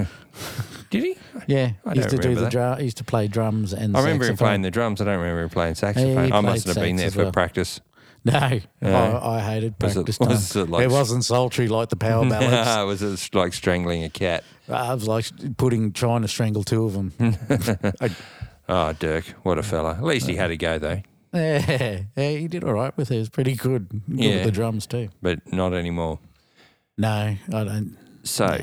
Did 0.90 1.04
he? 1.04 1.16
Yeah, 1.46 1.72
I 1.84 1.92
he 1.92 1.96
used 1.98 2.10
to 2.10 2.18
do 2.18 2.34
the 2.34 2.42
that. 2.42 2.50
drum. 2.52 2.78
He 2.78 2.84
used 2.84 2.96
to 2.98 3.04
play 3.04 3.28
drums 3.28 3.72
and. 3.72 3.96
I 3.96 4.00
remember 4.00 4.24
him 4.26 4.36
playing 4.36 4.62
the 4.62 4.70
drums. 4.70 5.00
I 5.00 5.04
don't 5.04 5.18
remember 5.18 5.42
him 5.42 5.50
playing 5.50 5.74
saxophone. 5.74 6.32
I 6.32 6.40
mustn't 6.40 6.74
have 6.76 6.82
been 6.84 6.96
there 6.96 7.10
for 7.10 7.24
well. 7.24 7.32
practice. 7.32 7.80
No. 8.24 8.34
I, 8.34 8.60
I 8.82 9.40
hated 9.40 9.74
Was 9.80 9.96
it- 9.96 10.04
practice 10.04 10.18
was 10.20 10.56
it 10.56 10.68
like- 10.68 10.84
it 10.84 10.90
wasn't 10.90 11.24
sultry 11.24 11.68
like 11.68 11.88
the 11.90 11.96
power 12.08 12.28
ballads. 12.28 12.76
no, 12.76 12.86
was 12.86 13.02
it 13.02 13.34
like 13.34 13.52
strangling 13.54 14.02
a 14.04 14.10
cat? 14.10 14.44
Uh, 14.68 14.72
I 14.74 14.94
was 14.94 15.06
like 15.06 15.26
putting 15.56 15.92
trying 15.92 16.22
to 16.22 16.28
strangle 16.28 16.64
two 16.64 16.84
of 16.84 16.92
them. 16.94 17.12
Oh, 18.68 18.92
Dirk, 18.92 19.24
what 19.44 19.56
a 19.58 19.62
fella. 19.62 19.92
At 19.94 20.04
least 20.04 20.26
he 20.28 20.36
had 20.36 20.50
a 20.50 20.56
go 20.56 20.78
though, 20.78 21.00
yeah, 21.32 22.00
yeah, 22.16 22.30
he 22.30 22.48
did 22.48 22.64
all 22.64 22.72
right 22.74 22.94
with 22.98 23.10
it. 23.10 23.14
He 23.14 23.20
was 23.20 23.28
pretty 23.30 23.54
good. 23.54 23.88
Good 23.88 24.02
Yeah. 24.08 24.34
with 24.36 24.44
the 24.44 24.50
drums 24.50 24.86
too. 24.86 25.08
but 25.22 25.50
not 25.52 25.72
anymore. 25.72 26.18
No, 26.98 27.08
I 27.08 27.36
don't. 27.64 27.96
So, 28.24 28.46
No. 28.46 28.58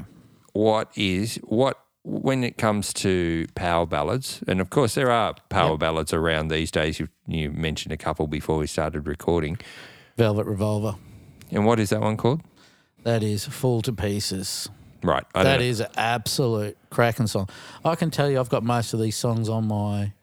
what 0.53 0.91
is 0.96 1.38
what 1.44 1.79
when 2.07 2.43
it 2.43 2.57
comes 2.57 2.93
to 2.93 3.47
power 3.55 3.85
ballads? 3.85 4.43
And 4.47 4.62
of 4.62 4.69
course, 4.69 4.93
there 4.95 5.12
are 5.12 5.33
power 5.50 5.71
Yep. 5.71 5.79
ballads 5.79 6.13
around 6.13 6.50
these 6.50 6.69
days. 6.71 7.00
You, 7.00 7.07
you 7.27 7.51
mentioned 7.51 7.91
a 7.93 7.97
couple 7.97 8.27
before 8.27 8.57
we 8.57 8.67
started 8.67 9.07
recording. 9.07 9.57
Velvet 10.17 10.45
Revolver. 10.45 10.95
And 11.51 11.65
what 11.65 11.79
is 11.79 11.89
that 11.89 12.01
one 12.01 12.15
called? 12.17 12.41
That 13.03 13.24
is 13.24 13.45
Fall 13.45 13.81
to 13.81 13.91
Pieces. 13.93 14.69
Right, 15.03 15.24
I 15.35 15.43
That 15.43 15.62
an 15.81 15.88
absolute 15.97 16.77
cracking 16.89 17.27
song. 17.27 17.50
I 17.83 17.95
can 17.95 18.09
tell 18.12 18.29
you, 18.29 18.39
I've 18.39 18.50
got 18.50 18.63
most 18.63 18.93
of 18.93 19.00
these 19.00 19.15
songs 19.15 19.50
on 19.50 19.67
my 19.67 20.13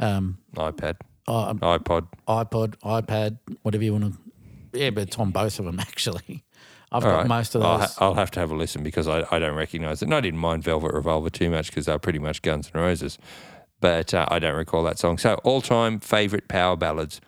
um, 0.00 0.38
iPad, 0.56 0.96
i- 1.28 1.52
iPod. 1.54 2.06
iPod, 2.26 2.74
iPad, 2.82 3.38
whatever 3.62 3.84
you 3.84 3.92
want 3.92 4.14
to. 4.14 4.78
Yeah, 4.78 4.90
but 4.90 5.02
it's 5.08 5.18
on 5.18 5.30
both 5.32 5.58
of 5.58 5.64
them 5.66 5.78
actually. 5.80 6.44
I've 6.92 7.04
All 7.04 7.10
got 7.10 7.16
right. 7.18 7.26
most 7.26 7.54
of 7.54 7.62
I'll, 7.62 7.78
ha- 7.78 7.94
I'll 7.98 8.14
have 8.14 8.30
to 8.32 8.40
have 8.40 8.50
a 8.50 8.54
listen 8.54 8.82
because 8.82 9.08
I, 9.08 9.26
I 9.30 9.38
don't 9.38 9.56
recognise 9.56 10.02
it. 10.02 10.04
And 10.06 10.14
I 10.14 10.20
didn't 10.20 10.40
mind 10.40 10.62
Velvet 10.62 10.92
Revolver 10.92 11.30
too 11.30 11.50
much 11.50 11.68
because 11.70 11.86
they're 11.86 11.98
pretty 11.98 12.18
much 12.18 12.42
Guns 12.42 12.70
N' 12.74 12.80
Roses. 12.80 13.18
But 13.80 14.14
uh, 14.14 14.26
I 14.28 14.38
don't 14.38 14.54
recall 14.54 14.84
that 14.84 14.98
song. 14.98 15.18
So, 15.18 15.34
all 15.42 15.60
time 15.62 15.98
favourite 16.00 16.46
power 16.48 16.76
ballads. 16.76 17.20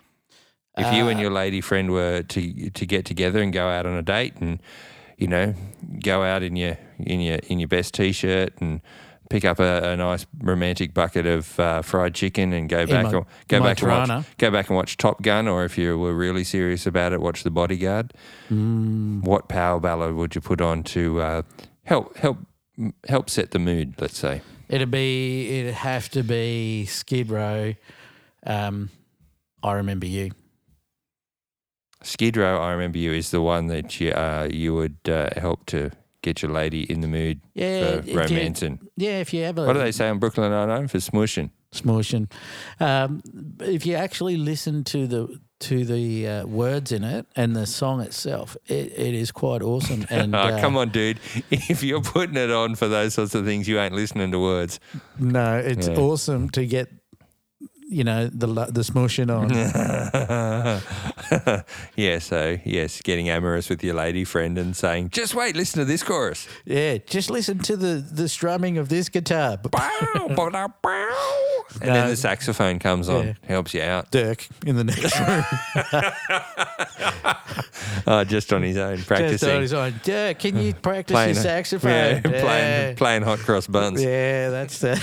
If 0.76 0.92
you 0.92 1.08
and 1.08 1.18
Uh, 1.18 1.22
your 1.22 1.30
lady 1.30 1.60
friend 1.60 1.90
were 1.90 2.22
to 2.22 2.70
to 2.70 2.86
get 2.86 3.04
together 3.04 3.40
and 3.40 3.52
go 3.52 3.68
out 3.68 3.86
on 3.86 3.94
a 3.94 4.02
date 4.02 4.34
and, 4.40 4.60
you 5.16 5.28
know, 5.28 5.54
go 6.02 6.22
out 6.22 6.42
in 6.42 6.56
your 6.56 6.76
in 6.98 7.20
your 7.20 7.38
in 7.48 7.58
your 7.58 7.68
best 7.68 7.94
t 7.94 8.12
shirt 8.12 8.52
and 8.60 8.80
pick 9.30 9.44
up 9.44 9.58
a, 9.58 9.90
a 9.92 9.96
nice 9.96 10.26
romantic 10.40 10.92
bucket 10.94 11.26
of 11.26 11.58
uh, 11.58 11.82
fried 11.82 12.14
chicken 12.14 12.52
and 12.52 12.68
go 12.68 12.86
back 12.86 13.04
my- 13.04 13.12
or 13.14 13.26
go 13.48 13.60
back 13.60 13.80
and 13.82 13.90
watch 13.90 14.26
go 14.38 14.50
back 14.50 14.68
and 14.68 14.76
watch 14.76 14.96
Top 14.96 15.22
Gun 15.22 15.48
or 15.48 15.64
if 15.64 15.78
you 15.78 15.98
were 15.98 16.14
really 16.14 16.44
serious 16.44 16.86
about 16.86 17.12
it, 17.12 17.20
watch 17.20 17.42
The 17.42 17.50
Bodyguard 17.50 18.12
Mm, 18.50 19.22
what 19.22 19.48
power 19.48 19.80
ballad 19.80 20.14
would 20.14 20.34
you 20.34 20.40
put 20.40 20.60
on 20.60 20.82
to 20.84 21.20
uh, 21.20 21.42
help 21.84 22.16
help 22.18 22.38
help 23.08 23.30
set 23.30 23.52
the 23.52 23.58
mood? 23.58 23.94
Let's 24.00 24.18
say. 24.18 24.42
it'd 24.68 24.90
be. 24.90 25.60
It'd 25.60 25.74
have 25.74 26.08
to 26.10 26.22
be 26.22 26.84
Skid 26.86 27.30
Row. 27.30 27.74
Um, 28.46 28.90
I 29.62 29.72
remember 29.72 30.06
you. 30.06 30.32
Skid 32.02 32.36
Row, 32.36 32.60
I 32.60 32.72
remember 32.72 32.98
you 32.98 33.12
is 33.12 33.30
the 33.30 33.40
one 33.40 33.68
that 33.68 33.98
you 34.00 34.10
uh, 34.10 34.48
you 34.50 34.74
would 34.74 34.98
uh, 35.08 35.30
help 35.36 35.64
to 35.66 35.90
get 36.24 36.42
your 36.42 36.50
lady 36.50 36.82
in 36.90 37.00
the 37.00 37.08
mood 37.08 37.40
Yeah, 37.54 38.00
for 38.00 38.08
if 38.08 38.16
romance 38.16 38.62
You, 38.62 38.66
and 38.68 38.78
yeah, 38.96 39.20
if 39.20 39.32
you 39.34 39.42
ever 39.44 39.66
what 39.66 39.74
do 39.74 39.78
they 39.78 39.92
say 39.92 40.08
on 40.08 40.18
Brooklyn 40.18 40.50
Nine 40.50 40.68
Nine 40.68 40.88
for 40.88 40.98
smushing? 40.98 41.50
smushing. 41.72 42.30
Um, 42.80 43.20
if 43.60 43.84
you 43.86 43.94
actually 43.96 44.36
listen 44.36 44.84
to 44.84 45.06
the 45.06 45.40
to 45.60 45.84
the 45.84 46.28
uh, 46.28 46.46
words 46.46 46.92
in 46.92 47.02
it 47.04 47.26
and 47.36 47.54
the 47.56 47.66
song 47.66 48.00
itself, 48.00 48.56
it, 48.66 48.92
it 48.98 49.14
is 49.14 49.30
quite 49.32 49.62
awesome. 49.62 50.04
And 50.10 50.34
oh, 50.34 50.38
uh, 50.38 50.60
come 50.60 50.76
on, 50.76 50.90
dude! 50.90 51.18
If 51.50 51.82
you're 51.82 52.02
putting 52.02 52.36
it 52.36 52.50
on 52.50 52.74
for 52.76 52.88
those 52.88 53.14
sorts 53.14 53.34
of 53.34 53.44
things, 53.44 53.66
you 53.68 53.78
ain't 53.80 53.94
listening 53.94 54.30
to 54.32 54.38
words. 54.40 54.78
no, 55.18 55.56
it's 55.58 55.88
Yeah. 55.88 55.96
awesome 55.98 56.48
to 56.50 56.64
get 56.66 56.88
you 57.88 58.04
know 58.04 58.28
the 58.32 58.46
lo- 58.46 58.70
the 58.70 58.82
smushing 58.82 59.30
on. 59.30 59.50
yeah, 61.96 62.18
so 62.18 62.58
yes, 62.64 63.00
getting 63.02 63.28
amorous 63.28 63.68
with 63.68 63.82
your 63.84 63.94
lady 63.94 64.24
friend 64.24 64.58
and 64.58 64.76
saying, 64.76 65.10
"Just 65.10 65.34
wait, 65.34 65.56
listen 65.56 65.78
to 65.80 65.84
this 65.84 66.02
chorus." 66.02 66.46
yeah, 66.64 66.98
just 66.98 67.30
listen 67.30 67.58
to 67.60 67.76
the 67.76 67.96
the 68.12 68.28
strumming 68.28 68.78
of 68.78 68.88
this 68.88 69.08
guitar. 69.08 69.56
Bow, 69.56 70.28
ba-da, 70.34 70.68
bow. 70.82 71.64
and 71.80 71.90
then 71.90 72.08
the 72.08 72.16
saxophone 72.16 72.78
comes 72.78 73.08
on, 73.08 73.26
Yeah. 73.26 73.32
helps 73.46 73.74
you 73.74 73.82
out. 73.82 74.10
Dirk 74.10 74.46
in 74.66 74.76
the 74.76 74.84
next 74.84 75.18
room. 75.18 75.44
Oh, 78.06 78.22
just 78.24 78.52
on 78.52 78.62
his 78.62 78.76
own, 78.76 78.96
Just 78.96 79.08
practicing. 79.08 79.50
on 79.50 79.62
his 79.62 79.72
own. 79.72 79.98
Dirk, 80.02 80.38
can 80.38 80.58
you 80.58 80.74
practice 80.74 81.14
playing, 81.14 81.34
your 81.34 81.42
saxophone? 81.42 81.90
Yeah, 81.90 82.20
Yeah. 82.24 82.40
playing, 82.42 82.96
playing 82.96 83.22
hot 83.22 83.38
cross 83.38 83.66
buns. 83.66 84.02
Yeah, 84.02 84.50
that's 84.50 84.78
the 84.80 85.00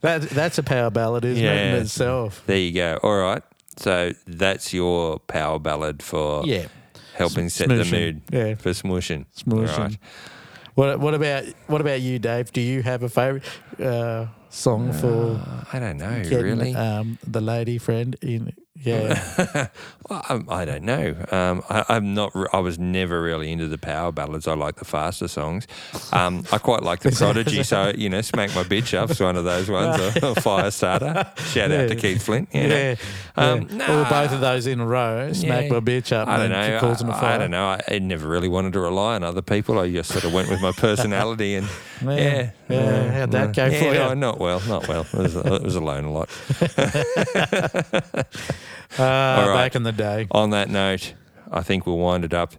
that, 0.00 0.22
that's 0.30 0.58
a 0.58 0.62
power 0.62 0.90
ballad, 0.90 1.24
isn't 1.24 1.44
it, 1.44 1.74
in 1.74 1.82
itself? 1.82 2.42
There 2.46 2.56
you 2.58 2.72
go. 2.72 2.98
All 3.02 3.16
right. 3.16 3.42
So 3.78 4.12
that's 4.26 4.72
your 4.72 5.18
power 5.20 5.58
ballad 5.58 6.02
for 6.02 6.44
Yeah, 6.46 6.66
helping 7.14 7.48
set 7.48 7.68
the 7.68 7.84
mood 7.84 8.22
Yeah, 8.32 8.54
for 8.56 8.70
smushing. 8.70 9.26
All 9.50 9.62
right. 9.62 9.96
What 10.74 11.00
what 11.00 11.14
about 11.14 11.44
what 11.66 11.80
about 11.80 12.00
you, 12.00 12.18
Dave? 12.18 12.52
Do 12.52 12.60
you 12.60 12.82
have 12.82 13.02
a 13.02 13.08
favorite 13.08 13.44
uh, 13.80 14.26
song 14.48 14.92
for 14.92 15.38
Uh, 15.38 15.62
I 15.72 15.78
don't 15.80 15.98
know, 15.98 16.22
getting 16.22 16.58
really. 16.58 16.74
um, 16.74 17.18
the 17.26 17.40
lady 17.40 17.78
friend 17.78 18.16
in? 18.22 18.52
Yeah, 18.80 19.68
well, 20.08 20.22
I, 20.28 20.40
I 20.48 20.64
don't 20.64 20.84
know. 20.84 21.14
Um, 21.32 21.62
I, 21.68 21.84
I'm 21.88 22.14
not. 22.14 22.32
I 22.52 22.58
was 22.60 22.78
never 22.78 23.20
really 23.20 23.50
into 23.50 23.66
the 23.66 23.76
power 23.78 24.12
ballads. 24.12 24.46
I 24.46 24.54
like 24.54 24.76
the 24.76 24.84
faster 24.84 25.26
songs. 25.26 25.66
Um, 26.12 26.44
I 26.52 26.58
quite 26.58 26.82
like 26.82 27.00
the 27.00 27.10
Prodigy. 27.18 27.62
So 27.64 27.92
you 27.96 28.08
know, 28.08 28.20
smack 28.20 28.54
my 28.54 28.62
bitch 28.62 28.96
up's 28.96 29.18
one 29.18 29.36
of 29.36 29.44
those 29.44 29.68
ones. 29.68 30.16
Or, 30.22 30.34
fire 30.40 30.70
starter. 30.70 31.30
Shout 31.38 31.72
out 31.72 31.88
to 31.88 31.96
Keith 31.96 32.22
Flint. 32.22 32.48
You 32.52 32.68
know. 32.68 32.76
yeah. 32.76 32.94
Um, 33.36 33.68
yeah. 33.70 34.00
Or 34.00 34.08
both 34.08 34.32
of 34.32 34.40
those 34.40 34.66
in 34.66 34.80
a 34.80 34.86
row. 34.86 35.32
Smack 35.32 35.64
Yeah. 35.64 35.72
my 35.72 35.80
bitch 35.80 36.12
up. 36.12 36.28
I 36.28 36.36
don't 36.36 36.50
know. 36.50 36.78
A 36.78 37.12
I. 37.12 37.34
I 37.34 37.38
don't 37.38 37.50
know. 37.50 37.66
I, 37.66 37.80
I 37.88 37.98
never 37.98 38.28
really 38.28 38.48
wanted 38.48 38.72
to 38.74 38.80
rely 38.80 39.16
on 39.16 39.24
other 39.24 39.42
people. 39.42 39.78
I 39.78 39.90
just 39.90 40.10
sort 40.12 40.24
of 40.24 40.32
went 40.32 40.48
with 40.50 40.60
my 40.60 40.72
personality 40.72 41.56
and 41.56 41.68
Yeah. 42.02 42.10
yeah. 42.16 42.50
Yeah, 42.68 43.10
how'd 43.12 43.30
that 43.32 43.54
go 43.54 43.70
for 43.70 43.84
you? 43.84 43.94
no, 43.94 44.14
not 44.14 44.38
well. 44.38 44.60
Not 44.68 44.88
well. 44.88 45.06
It 45.12 45.18
was, 45.18 45.36
it 45.36 45.62
was 45.62 45.74
alone 45.76 46.04
a 46.04 46.12
lot. 46.12 46.28
Uh, 48.98 49.02
right. 49.48 49.54
Back 49.54 49.76
in 49.76 49.82
the 49.82 49.92
day. 49.92 50.26
On 50.30 50.50
that 50.50 50.70
note, 50.70 51.12
I 51.52 51.62
think 51.62 51.86
we'll 51.86 51.98
wind 51.98 52.24
it 52.24 52.32
up. 52.32 52.54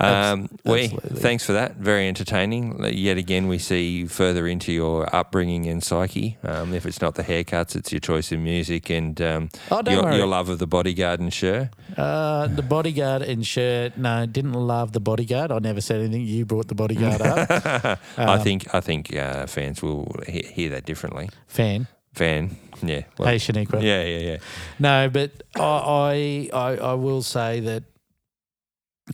Um, 0.00 0.48
we 0.64 0.88
thanks 0.88 1.44
for 1.44 1.52
that. 1.54 1.76
Very 1.76 2.06
entertaining. 2.08 2.82
Yet 2.84 3.18
again, 3.18 3.48
we 3.48 3.58
see 3.58 4.06
further 4.06 4.46
into 4.46 4.72
your 4.72 5.12
upbringing 5.14 5.66
and 5.66 5.82
psyche. 5.82 6.36
Um, 6.44 6.72
if 6.72 6.86
it's 6.86 7.00
not 7.00 7.14
the 7.16 7.24
haircuts, 7.24 7.74
it's 7.74 7.90
your 7.92 7.98
choice 8.00 8.30
in 8.30 8.44
music 8.44 8.90
and 8.90 9.20
um, 9.20 9.48
Oh, 9.70 9.82
your, 9.90 10.12
your 10.12 10.26
love 10.26 10.48
of 10.48 10.58
the 10.58 10.66
bodyguard 10.66 11.20
and 11.20 11.32
Sure. 11.32 11.70
Uh, 11.96 12.46
the 12.46 12.62
bodyguard 12.62 13.22
and 13.22 13.46
shirt. 13.46 13.96
No, 13.96 14.24
didn't 14.26 14.52
love 14.54 14.92
the 14.92 15.00
bodyguard. 15.00 15.50
I 15.50 15.58
never 15.58 15.80
said 15.80 16.00
anything. 16.00 16.22
You 16.26 16.44
brought 16.46 16.68
the 16.68 16.74
bodyguard 16.76 17.20
up. 17.20 17.98
I 18.16 18.34
Um, 18.34 18.40
think 18.40 18.72
I 18.74 18.80
think 18.80 19.14
uh, 19.16 19.46
fans 19.46 19.82
will 19.82 20.14
he- 20.28 20.42
hear 20.42 20.70
that 20.70 20.84
differently. 20.84 21.28
Fan. 21.48 21.88
Fan, 22.14 22.56
yeah, 22.82 23.02
well, 23.16 23.28
hey, 23.28 23.36
Shaniqua. 23.36 23.80
yeah, 23.80 24.02
yeah, 24.02 24.18
yeah. 24.18 24.36
No, 24.80 25.08
but 25.08 25.30
I, 25.54 25.60
I, 25.62 26.50
I, 26.52 26.76
I 26.76 26.94
will 26.94 27.22
say 27.22 27.60
that 27.60 27.84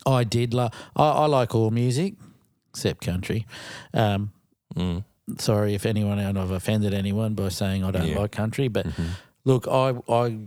I 0.06 0.24
did 0.24 0.54
love. 0.54 0.72
I, 0.96 1.08
I 1.08 1.26
like 1.26 1.54
all 1.54 1.70
music 1.70 2.14
except 2.70 3.04
country. 3.04 3.46
Um, 3.92 4.32
Mm. 4.76 5.04
sorry 5.38 5.74
if 5.74 5.86
anyone 5.86 6.18
and 6.18 6.36
I've 6.38 6.50
offended 6.50 6.92
anyone 6.92 7.34
by 7.34 7.48
saying 7.48 7.84
I 7.84 7.90
don't 7.92 8.08
Yeah. 8.08 8.18
like 8.18 8.32
country, 8.32 8.66
but 8.68 8.86
Mhm. 8.86 9.10
look, 9.44 9.68
I, 9.68 9.94
I, 10.08 10.38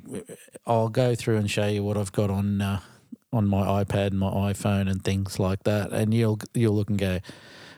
I'll 0.66 0.90
go 0.90 1.16
through 1.16 1.38
and 1.38 1.50
show 1.50 1.68
you 1.68 1.82
what 1.84 1.96
I've 1.98 2.12
got 2.12 2.30
on 2.30 2.62
uh, 2.62 2.80
on 3.32 3.48
my 3.48 3.84
iPad 3.84 4.08
and 4.08 4.20
my 4.20 4.30
iPhone 4.52 4.90
and 4.90 5.02
things 5.04 5.40
like 5.40 5.64
that, 5.64 5.92
and 5.94 6.14
you'll 6.14 6.40
you'll 6.54 6.76
look 6.76 6.90
and 6.90 6.98
go, 7.00 7.20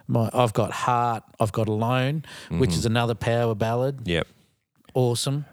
My, 0.08 0.30
I've 0.34 0.54
got 0.54 0.72
Heart. 0.72 1.24
I've 1.40 1.52
got 1.52 1.68
Alone, 1.68 2.24
which 2.50 2.74
is 2.74 2.86
another 2.86 3.14
power 3.16 3.54
ballad. 3.54 4.08
Yep. 4.08 4.28
Awesome. 4.96 5.46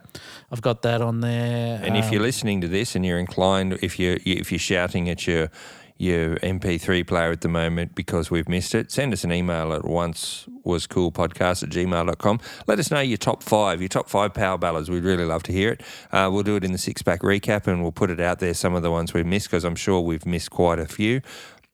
I've 0.51 0.63
got 0.63 0.81
that 0.83 1.03
on 1.03 1.21
there. 1.21 1.79
And 1.83 1.95
if 1.97 2.07
Um, 2.07 2.13
you're 2.15 2.23
listening 2.23 2.63
to 2.63 2.69
this 2.69 2.97
and 2.97 3.05
you're 3.05 3.19
inclined, 3.19 3.79
if 3.83 3.99
you're 3.99 4.17
if 4.25 4.51
you're 4.51 4.59
shouting 4.59 5.11
at 5.11 5.27
your 5.27 5.51
your 5.99 6.37
MP3 6.37 7.07
player 7.07 7.31
at 7.33 7.41
the 7.41 7.49
moment 7.49 7.95
because 7.95 8.31
we've 8.31 8.49
missed 8.49 8.75
it, 8.75 8.91
send 8.93 9.13
us 9.13 9.25
an 9.25 9.33
email 9.33 9.73
at 9.73 9.85
once 9.85 10.47
was 10.63 10.87
cool 10.87 11.13
podcast 11.13 11.63
at 11.63 11.71
gmail.com. 11.71 12.41
Let 12.67 12.79
us 12.79 12.91
know 12.91 13.01
your 13.01 13.17
top 13.17 13.43
five, 13.43 13.81
your 13.81 13.89
top 13.89 14.09
five 14.09 14.35
power 14.35 14.59
ballads. 14.59 14.91
We'd 14.91 15.05
really 15.05 15.25
love 15.25 15.43
to 15.45 15.53
hear 15.53 15.71
it. 15.71 15.83
Uh, 16.13 16.29
we'll 16.33 16.43
do 16.43 16.57
it 16.57 16.65
in 16.65 16.73
the 16.73 16.79
six 16.79 17.03
pack 17.03 17.21
recap 17.21 17.67
and 17.67 17.83
we'll 17.83 17.93
put 17.93 18.11
it 18.11 18.21
out 18.21 18.41
there, 18.41 18.53
some 18.53 18.75
of 18.75 18.83
the 18.83 18.91
ones 18.91 19.15
we've 19.15 19.27
missed, 19.27 19.49
because 19.49 19.65
I'm 19.65 19.77
sure 19.77 20.01
we've 20.01 20.27
missed 20.27 20.51
quite 20.51 20.79
a 20.79 20.87
few. 20.87 21.23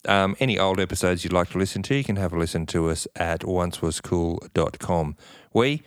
Um, 0.07 0.35
any 0.39 0.59
old 0.59 0.79
episodes 0.79 1.23
you'd 1.23 1.33
like 1.33 1.49
to 1.51 1.57
listen 1.57 1.81
to, 1.83 1.95
you 1.95 2.03
can 2.03 2.17
have 2.17 2.33
a 2.33 2.37
listen 2.37 2.65
to 2.67 2.89
us 2.89 3.07
at 3.15 3.41
oncewascool.com. 3.41 5.17
We, 5.53 5.81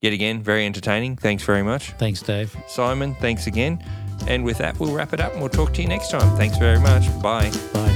yet 0.00 0.12
again, 0.12 0.42
very 0.42 0.66
entertaining. 0.66 1.16
Thanks 1.16 1.42
very 1.42 1.62
much. 1.62 1.92
thanks, 1.92 2.22
Dave. 2.22 2.56
Simon, 2.68 3.14
thanks 3.16 3.46
again. 3.46 4.05
And 4.26 4.44
with 4.44 4.58
that, 4.58 4.78
we'll 4.78 4.94
wrap 4.94 5.12
it 5.12 5.20
up 5.20 5.32
and 5.32 5.40
we'll 5.40 5.50
talk 5.50 5.72
to 5.74 5.82
you 5.82 5.88
next 5.88 6.10
time. 6.10 6.36
Thanks 6.36 6.58
very 6.58 6.80
much. 6.80 7.06
Bye. 7.22 7.50
Bye. 7.72 7.95